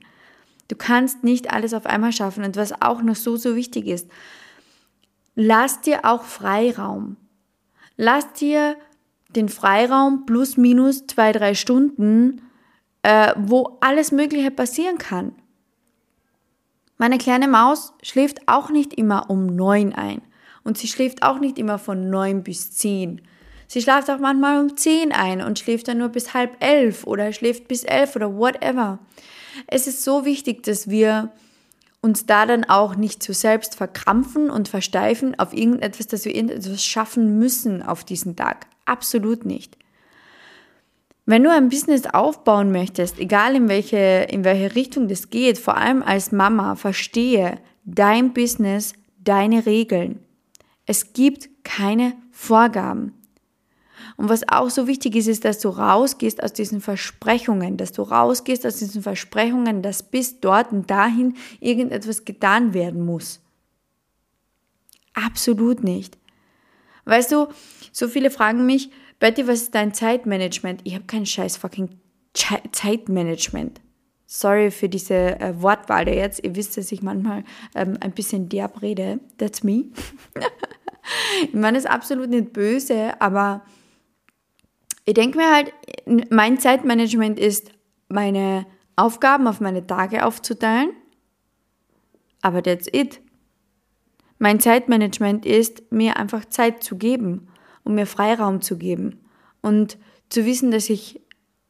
Du 0.68 0.76
kannst 0.76 1.24
nicht 1.24 1.52
alles 1.52 1.74
auf 1.74 1.86
einmal 1.86 2.12
schaffen. 2.12 2.44
Und 2.44 2.56
was 2.56 2.80
auch 2.80 3.02
noch 3.02 3.16
so, 3.16 3.36
so 3.36 3.56
wichtig 3.56 3.86
ist, 3.86 4.08
lass 5.34 5.80
dir 5.80 6.04
auch 6.04 6.22
Freiraum. 6.22 7.16
Lass 7.96 8.32
dir 8.34 8.76
den 9.30 9.48
Freiraum 9.48 10.26
plus 10.26 10.56
minus 10.56 11.06
zwei, 11.06 11.32
drei 11.32 11.54
Stunden, 11.54 12.42
äh, 13.02 13.34
wo 13.36 13.78
alles 13.80 14.12
Mögliche 14.12 14.50
passieren 14.50 14.98
kann. 14.98 15.32
Meine 16.98 17.18
kleine 17.18 17.48
Maus 17.48 17.94
schläft 18.02 18.46
auch 18.46 18.70
nicht 18.70 18.94
immer 18.94 19.28
um 19.28 19.46
neun 19.46 19.92
ein. 19.92 20.22
Und 20.62 20.78
sie 20.78 20.86
schläft 20.86 21.24
auch 21.24 21.40
nicht 21.40 21.58
immer 21.58 21.78
von 21.78 22.10
neun 22.10 22.44
bis 22.44 22.70
zehn 22.70 23.20
Sie 23.72 23.80
schlaft 23.80 24.10
auch 24.10 24.18
manchmal 24.18 24.60
um 24.60 24.76
10 24.76 25.12
ein 25.12 25.40
und 25.40 25.58
schläft 25.58 25.88
dann 25.88 25.96
nur 25.96 26.10
bis 26.10 26.34
halb 26.34 26.62
elf 26.62 27.06
oder 27.06 27.32
schläft 27.32 27.68
bis 27.68 27.84
elf 27.84 28.14
oder 28.16 28.36
whatever. 28.36 28.98
Es 29.66 29.86
ist 29.86 30.04
so 30.04 30.26
wichtig, 30.26 30.62
dass 30.64 30.90
wir 30.90 31.32
uns 32.02 32.26
da 32.26 32.44
dann 32.44 32.64
auch 32.64 32.96
nicht 32.96 33.22
zu 33.22 33.32
selbst 33.32 33.76
verkrampfen 33.76 34.50
und 34.50 34.68
versteifen 34.68 35.38
auf 35.38 35.54
irgendetwas, 35.54 36.06
dass 36.06 36.26
wir 36.26 36.34
irgendetwas 36.34 36.84
schaffen 36.84 37.38
müssen 37.38 37.82
auf 37.82 38.04
diesen 38.04 38.36
Tag. 38.36 38.66
Absolut 38.84 39.46
nicht. 39.46 39.78
Wenn 41.24 41.42
du 41.42 41.50
ein 41.50 41.70
Business 41.70 42.02
aufbauen 42.04 42.72
möchtest, 42.72 43.18
egal 43.18 43.56
in 43.56 43.70
welche, 43.70 44.26
in 44.28 44.44
welche 44.44 44.74
Richtung 44.74 45.08
das 45.08 45.30
geht, 45.30 45.56
vor 45.56 45.78
allem 45.78 46.02
als 46.02 46.30
Mama, 46.30 46.76
verstehe 46.76 47.58
dein 47.86 48.34
Business, 48.34 48.92
deine 49.18 49.64
Regeln. 49.64 50.18
Es 50.84 51.14
gibt 51.14 51.64
keine 51.64 52.12
Vorgaben. 52.32 53.14
Und 54.22 54.28
was 54.28 54.48
auch 54.48 54.70
so 54.70 54.86
wichtig 54.86 55.16
ist, 55.16 55.26
ist, 55.26 55.44
dass 55.44 55.58
du 55.58 55.68
rausgehst 55.68 56.44
aus 56.44 56.52
diesen 56.52 56.80
Versprechungen, 56.80 57.76
dass 57.76 57.90
du 57.90 58.02
rausgehst 58.02 58.64
aus 58.64 58.76
diesen 58.76 59.02
Versprechungen, 59.02 59.82
dass 59.82 60.04
bis 60.04 60.38
dort 60.38 60.70
und 60.70 60.88
dahin 60.88 61.34
irgendetwas 61.58 62.24
getan 62.24 62.72
werden 62.72 63.04
muss. 63.04 63.40
Absolut 65.12 65.82
nicht. 65.82 66.18
Weißt 67.04 67.32
du, 67.32 67.48
so 67.90 68.06
viele 68.06 68.30
fragen 68.30 68.64
mich, 68.64 68.92
Betty, 69.18 69.48
was 69.48 69.62
ist 69.62 69.74
dein 69.74 69.92
Zeitmanagement? 69.92 70.82
Ich 70.84 70.94
habe 70.94 71.06
kein 71.06 71.26
scheiß 71.26 71.56
fucking 71.56 71.88
Zeitmanagement. 72.32 73.80
Sorry 74.26 74.70
für 74.70 74.88
diese 74.88 75.40
äh, 75.40 75.60
Wortwahl 75.60 76.06
jetzt. 76.06 76.44
Ihr 76.44 76.54
wisst, 76.54 76.76
dass 76.76 76.92
ich 76.92 77.02
manchmal 77.02 77.42
ähm, 77.74 77.98
ein 77.98 78.12
bisschen 78.12 78.48
derb 78.48 78.82
rede. 78.82 79.18
That's 79.38 79.64
me. 79.64 79.86
ich 81.42 81.54
meine 81.54 81.76
es 81.76 81.86
absolut 81.86 82.30
nicht 82.30 82.52
böse, 82.52 83.20
aber 83.20 83.64
ich 85.04 85.14
denke 85.14 85.38
mir 85.38 85.52
halt, 85.52 85.72
mein 86.30 86.58
Zeitmanagement 86.58 87.38
ist, 87.38 87.72
meine 88.08 88.66
Aufgaben 88.96 89.46
auf 89.46 89.60
meine 89.60 89.86
Tage 89.86 90.24
aufzuteilen, 90.24 90.90
aber 92.40 92.62
that's 92.62 92.88
it. 92.92 93.20
Mein 94.38 94.60
Zeitmanagement 94.60 95.46
ist, 95.46 95.92
mir 95.92 96.16
einfach 96.16 96.44
Zeit 96.44 96.82
zu 96.82 96.96
geben 96.96 97.48
und 97.84 97.94
mir 97.94 98.06
Freiraum 98.06 98.60
zu 98.60 98.76
geben 98.76 99.20
und 99.60 99.98
zu 100.28 100.44
wissen, 100.44 100.70
dass 100.70 100.90
ich 100.90 101.20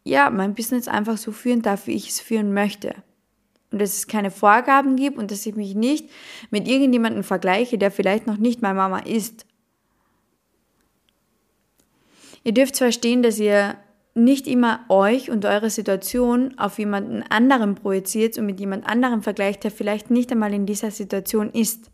ja 0.05 0.31
mein 0.31 0.55
Business 0.55 0.89
einfach 0.89 1.19
so 1.19 1.33
führen 1.33 1.63
darf, 1.63 1.87
wie 1.87 1.95
ich 1.95 2.09
es 2.09 2.21
führen 2.21 2.53
möchte. 2.55 2.95
Und 3.71 3.81
dass 3.81 3.97
es 3.97 4.07
keine 4.07 4.31
Vorgaben 4.31 4.97
gibt 4.97 5.17
und 5.19 5.31
dass 5.31 5.47
ich 5.47 5.55
mich 5.55 5.75
nicht 5.75 6.11
mit 6.51 6.69
irgendjemandem 6.69 7.25
vergleiche, 7.25 7.79
der 7.79 7.91
vielleicht 7.91 8.27
noch 8.27 8.37
nicht 8.37 8.61
meine 8.61 8.75
Mama 8.75 8.99
ist 8.99 9.47
Ihr 12.45 12.53
dürft 12.53 12.77
verstehen, 12.77 13.23
dass 13.23 13.39
ihr 13.39 13.77
nicht 14.15 14.47
immer 14.47 14.81
euch 14.89 15.31
und 15.31 15.45
eure 15.45 15.71
Situation 15.71 16.59
auf 16.59 16.79
jemanden 16.79 17.23
anderen 17.31 17.75
projiziert 17.75 18.37
und 18.37 18.47
mit 18.47 18.61
jemand 18.61 18.87
anderem 18.87 19.23
vergleicht, 19.23 19.65
der 19.65 19.71
vielleicht 19.71 20.11
nicht 20.11 20.31
einmal 20.33 20.53
in 20.53 20.67
dieser 20.67 20.91
Situation 20.91 21.51
ist. 21.51 21.91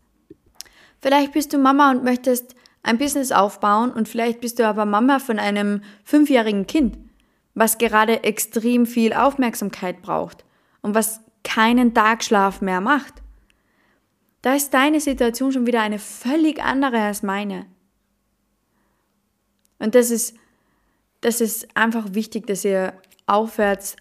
Vielleicht 1.01 1.31
bist 1.31 1.53
du 1.53 1.57
Mama 1.57 1.91
und 1.91 2.03
möchtest 2.03 2.55
ein 2.83 2.97
Business 2.97 3.31
aufbauen 3.31 3.91
und 3.91 4.09
vielleicht 4.09 4.41
bist 4.41 4.59
du 4.59 4.67
aber 4.67 4.85
Mama 4.85 5.19
von 5.19 5.39
einem 5.39 5.81
fünfjährigen 6.03 6.67
Kind, 6.67 6.97
was 7.53 7.77
gerade 7.77 8.23
extrem 8.23 8.85
viel 8.85 9.13
Aufmerksamkeit 9.13 10.01
braucht 10.01 10.43
und 10.81 10.95
was 10.95 11.21
keinen 11.43 11.93
Tagschlaf 11.93 12.61
mehr 12.61 12.81
macht. 12.81 13.13
Da 14.41 14.55
ist 14.55 14.73
deine 14.73 14.99
Situation 14.99 15.51
schon 15.51 15.67
wieder 15.67 15.81
eine 15.81 15.99
völlig 15.99 16.61
andere 16.63 16.99
als 16.99 17.23
meine. 17.23 17.65
Und 19.79 19.95
das 19.95 20.11
ist, 20.11 20.35
das 21.21 21.41
ist 21.41 21.75
einfach 21.75 22.13
wichtig, 22.13 22.47
dass 22.47 22.63
ihr 22.63 22.93
aufhört, 23.25 23.95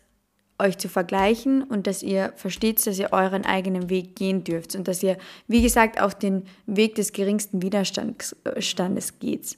euch 0.58 0.76
zu 0.78 0.88
vergleichen 0.88 1.62
und 1.62 1.86
dass 1.86 2.02
ihr 2.02 2.32
versteht, 2.36 2.84
dass 2.84 2.98
ihr 2.98 3.12
euren 3.12 3.44
eigenen 3.44 3.90
Weg 3.90 4.16
gehen 4.16 4.42
dürft 4.44 4.74
und 4.74 4.88
dass 4.88 5.02
ihr, 5.02 5.16
wie 5.46 5.62
gesagt, 5.62 6.00
auf 6.00 6.16
den 6.16 6.44
Weg 6.66 6.96
des 6.96 7.12
geringsten 7.12 7.62
Widerstandes 7.62 9.18
geht. 9.20 9.56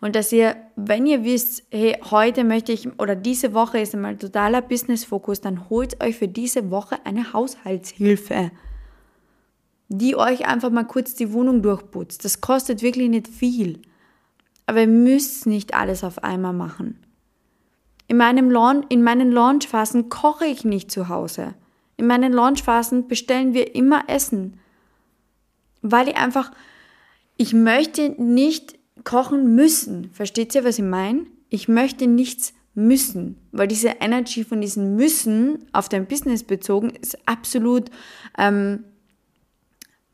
Und 0.00 0.16
dass 0.16 0.32
ihr, 0.32 0.56
wenn 0.74 1.06
ihr 1.06 1.22
wisst, 1.24 1.62
hey, 1.70 1.96
heute 2.10 2.42
möchte 2.42 2.72
ich 2.72 2.88
oder 2.98 3.14
diese 3.14 3.54
Woche 3.54 3.78
ist 3.78 3.94
einmal 3.94 4.16
totaler 4.16 4.62
Business-Fokus, 4.62 5.40
dann 5.40 5.70
holt 5.70 6.02
euch 6.02 6.16
für 6.16 6.26
diese 6.26 6.70
Woche 6.72 6.96
eine 7.04 7.32
Haushaltshilfe, 7.32 8.50
die 9.88 10.16
euch 10.16 10.46
einfach 10.46 10.70
mal 10.70 10.84
kurz 10.84 11.14
die 11.14 11.32
Wohnung 11.32 11.62
durchputzt. 11.62 12.24
Das 12.24 12.40
kostet 12.40 12.82
wirklich 12.82 13.08
nicht 13.08 13.28
viel. 13.28 13.80
Aber 14.70 14.82
ihr 14.82 14.86
müsst 14.86 15.46
nicht 15.46 15.74
alles 15.74 16.04
auf 16.04 16.22
einmal 16.22 16.52
machen. 16.52 16.96
In, 18.06 18.16
meinem 18.16 18.52
Launch, 18.52 18.86
in 18.88 19.02
meinen 19.02 19.32
Launchphasen 19.32 20.10
koche 20.10 20.46
ich 20.46 20.64
nicht 20.64 20.92
zu 20.92 21.08
Hause. 21.08 21.56
In 21.96 22.06
meinen 22.06 22.32
Launchphasen 22.32 23.08
bestellen 23.08 23.52
wir 23.52 23.74
immer 23.74 24.04
Essen. 24.06 24.60
Weil 25.82 26.08
ich 26.08 26.16
einfach, 26.16 26.52
ich 27.36 27.52
möchte 27.52 28.10
nicht 28.22 28.78
kochen 29.02 29.56
müssen. 29.56 30.12
Versteht 30.12 30.54
ihr, 30.54 30.62
was 30.62 30.78
ich 30.78 30.84
meine? 30.84 31.26
Ich 31.48 31.66
möchte 31.66 32.06
nichts 32.06 32.54
müssen, 32.72 33.38
weil 33.50 33.66
diese 33.66 33.96
Energy 33.98 34.44
von 34.44 34.60
diesem 34.60 34.94
Müssen 34.94 35.66
auf 35.72 35.88
dein 35.88 36.06
Business 36.06 36.44
bezogen 36.44 36.90
ist 36.90 37.18
absolut, 37.26 37.90
ähm, 38.38 38.84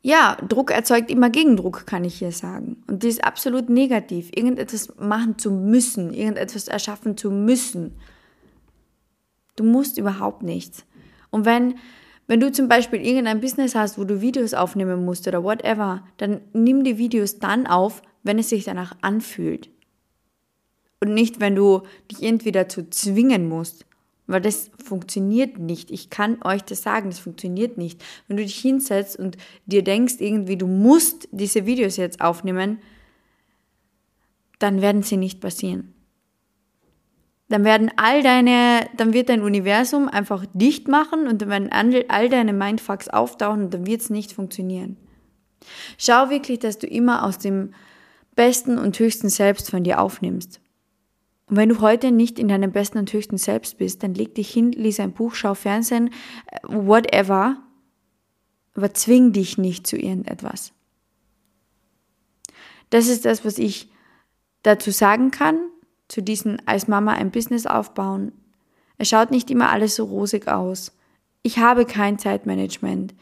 ja, 0.07 0.37
Druck 0.37 0.71
erzeugt 0.71 1.11
immer 1.11 1.31
Gegendruck, 1.31 1.85
kann 1.85 2.05
ich 2.05 2.21
hier 2.21 2.31
sagen. 2.31 2.81
Und 2.87 3.03
die 3.03 3.09
ist 3.09 3.25
absolut 3.25 3.69
negativ. 3.69 4.31
Irgendetwas 4.33 4.95
machen 5.01 5.37
zu 5.37 5.51
müssen, 5.51 6.14
irgendetwas 6.14 6.69
erschaffen 6.69 7.16
zu 7.16 7.33
müssen. 7.33 7.97
Du 9.57 9.64
musst 9.64 9.99
überhaupt 9.99 10.45
nichts. 10.45 10.85
Und 11.31 11.45
wenn, 11.45 11.75
wenn 12.29 12.38
du 12.38 12.53
zum 12.53 12.69
Beispiel 12.69 13.05
irgendein 13.05 13.40
Business 13.40 13.75
hast, 13.75 13.99
wo 13.99 14.05
du 14.05 14.21
Videos 14.21 14.55
aufnehmen 14.55 15.05
musst 15.05 15.27
oder 15.27 15.42
whatever, 15.42 16.05
dann 16.19 16.40
nimm 16.53 16.85
die 16.85 16.99
Videos 16.99 17.40
dann 17.40 17.66
auf, 17.66 18.01
wenn 18.23 18.38
es 18.38 18.51
sich 18.51 18.62
danach 18.62 18.95
anfühlt. 19.01 19.71
Und 21.01 21.14
nicht, 21.14 21.40
wenn 21.40 21.57
du 21.57 21.83
dich 22.12 22.23
irgendwie 22.23 22.53
dazu 22.53 22.85
zwingen 22.88 23.49
musst. 23.49 23.86
Weil 24.27 24.41
das 24.41 24.71
funktioniert 24.85 25.59
nicht. 25.59 25.91
Ich 25.91 26.11
kann 26.11 26.43
euch 26.43 26.62
das 26.65 26.83
sagen, 26.83 27.11
das 27.11 27.21
funktioniert 27.21 27.79
nicht. 27.79 28.03
Wenn 28.27 28.37
du 28.37 28.43
dich 28.43 28.59
hinsetzt 28.59 29.19
und 29.19 29.37
dir 29.67 29.85
denkst, 29.85 30.17
irgendwie, 30.19 30.57
du 30.57 30.67
musst 30.67 31.29
diese 31.31 31.67
Videos 31.67 31.97
jetzt 31.97 32.21
aufnehmen, 32.21 32.79
dann 34.59 34.83
werden 34.83 35.03
sie 35.03 35.17
nicht 35.17 35.41
passieren. 35.41 35.95
Dann 37.49 37.65
werden 37.65 37.93
all 37.97 38.23
deine, 38.23 38.89
dann 38.97 39.12
wird 39.12 39.29
dein 39.29 39.43
Universum 39.43 40.09
einfach 40.09 40.45
dicht 40.53 40.89
machen 40.89 41.29
und 41.29 41.43
dann 41.43 41.51
werden 41.51 41.71
all 42.09 42.29
deine 42.29 42.53
Mindfucks 42.53 43.09
auftauchen 43.09 43.65
und 43.65 43.75
dann 43.75 43.87
wird 43.87 44.01
es 44.01 44.11
nicht 44.11 44.33
funktionieren. 44.33 44.97
Schau 45.99 46.31
wirklich, 46.31 46.59
dass 46.59 46.79
du 46.79 46.89
immer 46.89 47.25
aus 47.25 47.39
dem 47.39 47.73
besten 48.35 48.79
und 48.79 48.99
höchsten 48.99 49.29
Selbst 49.29 49.71
von 49.71 49.85
dir 49.85 50.01
aufnimmst. 50.01 50.61
Und 51.49 51.57
wenn 51.57 51.69
du 51.69 51.81
heute 51.81 52.11
nicht 52.11 52.39
in 52.39 52.49
deinem 52.49 52.73
besten 52.73 52.99
und 52.99 53.13
höchsten 53.13 53.39
Selbst 53.39 53.79
bist, 53.79 54.03
dann 54.03 54.15
leg 54.15 54.35
dich 54.35 54.51
hin, 54.51 54.73
lies 54.73 54.99
ein 54.99 55.13
Buch, 55.13 55.35
schau 55.35 55.55
Fernsehen, 55.55 56.11
äh, 56.51 56.59
whatever, 56.65 57.57
aber 58.75 58.93
zwing 58.93 59.33
dich 59.33 59.57
nicht 59.57 59.87
zu 59.87 59.97
irgendetwas. 59.97 60.73
Das 62.91 63.09
ist 63.09 63.25
das, 63.25 63.45
was 63.45 63.59
ich 63.59 63.91
dazu 64.63 64.91
sagen 64.91 65.31
kann, 65.31 65.59
zu 66.09 66.23
diesen 66.23 66.61
als 66.67 66.89
Mama 66.89 67.13
ein 67.13 67.31
Business 67.31 67.67
aufbauen. 67.67 68.33
Es 68.99 69.09
schaut 69.09 69.31
nicht 69.31 69.51
immer 69.51 69.71
alles 69.71 69.97
so 69.97 70.05
rosig 70.05 70.49
aus. 70.49 70.93
Ich 71.43 71.59
habe 71.59 71.85
kein 71.85 72.19
Zeitmanagement. 72.19 73.15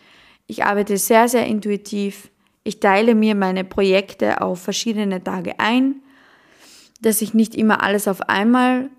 Ich 0.47 0.65
arbeite 0.65 0.97
sehr, 0.97 1.29
sehr 1.29 1.47
intuitiv. 1.47 2.31
Ich 2.63 2.81
teile 2.81 3.15
mir 3.15 3.35
meine 3.35 3.65
Projekte 3.65 4.41
auf 4.41 4.63
verschiedene 4.63 5.23
Tage 5.23 5.61
ein 5.61 5.97
dass 7.05 7.23
ich 7.23 7.35
nicht 7.35 7.55
immer 7.55 7.83
alles 7.83 8.09
auf 8.09 8.29
einmal 8.29 8.90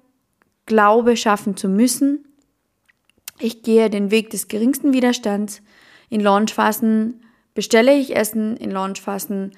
glaube, 0.66 1.18
schaffen 1.18 1.58
zu 1.58 1.68
müssen. 1.68 2.26
Ich 3.40 3.64
gehe 3.64 3.90
den 3.90 4.12
Weg 4.12 4.30
des 4.30 4.48
geringsten 4.48 4.94
Widerstands. 4.94 5.62
In 6.10 6.22
Launchphasen 6.22 7.22
bestelle 7.54 7.96
ich 7.96 8.16
Essen, 8.16 8.58
in 8.58 8.72
Launchphasen 8.72 9.52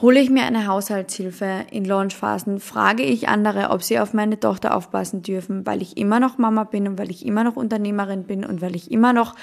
hole 0.00 0.20
ich 0.20 0.30
mir 0.30 0.44
eine 0.44 0.66
Haushaltshilfe, 0.66 1.66
in 1.70 1.84
Launchphasen 1.84 2.58
frage 2.58 3.02
ich 3.02 3.28
andere, 3.28 3.70
ob 3.70 3.82
sie 3.82 3.98
auf 3.98 4.14
meine 4.14 4.40
Tochter 4.40 4.74
aufpassen 4.74 5.22
dürfen, 5.22 5.66
weil 5.66 5.82
ich 5.82 5.98
immer 5.98 6.20
noch 6.20 6.38
Mama 6.38 6.64
bin 6.64 6.88
und 6.88 6.98
weil 6.98 7.10
ich 7.10 7.26
immer 7.26 7.44
noch 7.44 7.56
Unternehmerin 7.56 8.24
bin 8.24 8.44
und 8.44 8.62
weil 8.62 8.74
ich 8.74 8.90
immer 8.90 9.12
noch 9.12 9.34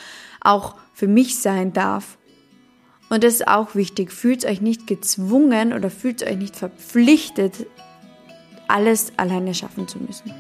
auch 0.41 0.75
für 0.93 1.08
mich 1.08 1.39
sein 1.39 1.73
darf. 1.73 2.17
Und 3.10 3.23
das 3.23 3.36
ist 3.36 3.47
auch 3.47 3.75
wichtig. 3.75 4.12
Fühlt 4.12 4.45
euch 4.45 4.60
nicht 4.60 4.88
gezwungen 4.88 5.73
oder 5.73 5.89
fühlt 5.89 6.23
euch 6.23 6.38
nicht 6.38 6.56
verpflichtet, 6.56 7.67
alles 8.67 9.12
alleine 9.17 9.53
schaffen 9.53 9.88
zu 9.88 9.99
müssen. 9.99 10.34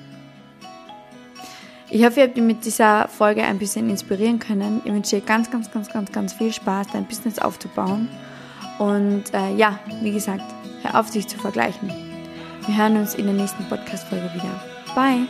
Ich 1.89 2.03
hoffe, 2.03 2.19
ihr 2.19 2.27
habt 2.27 2.37
mit 2.37 2.65
dieser 2.65 3.07
Folge 3.07 3.43
ein 3.43 3.59
bisschen 3.59 3.89
inspirieren 3.89 4.39
können. 4.39 4.81
Ich 4.83 4.91
wünsche 4.91 5.17
dir 5.17 5.21
ganz, 5.21 5.49
ganz, 5.49 5.71
ganz, 5.71 5.89
ganz, 5.89 6.11
ganz 6.11 6.33
viel 6.33 6.51
Spaß, 6.51 6.87
dein 6.91 7.05
Business 7.05 7.39
aufzubauen. 7.39 8.09
Und 8.77 9.33
äh, 9.33 9.55
ja, 9.55 9.79
wie 10.01 10.11
gesagt, 10.11 10.43
hör 10.81 10.99
auf, 10.99 11.07
sich 11.07 11.27
zu 11.27 11.37
vergleichen. 11.37 11.89
Wir 12.65 12.77
hören 12.77 12.97
uns 12.97 13.15
in 13.15 13.25
der 13.25 13.33
nächsten 13.33 13.63
Podcast-Folge 13.69 14.29
wieder. 14.33 14.61
Bye! 14.93 15.27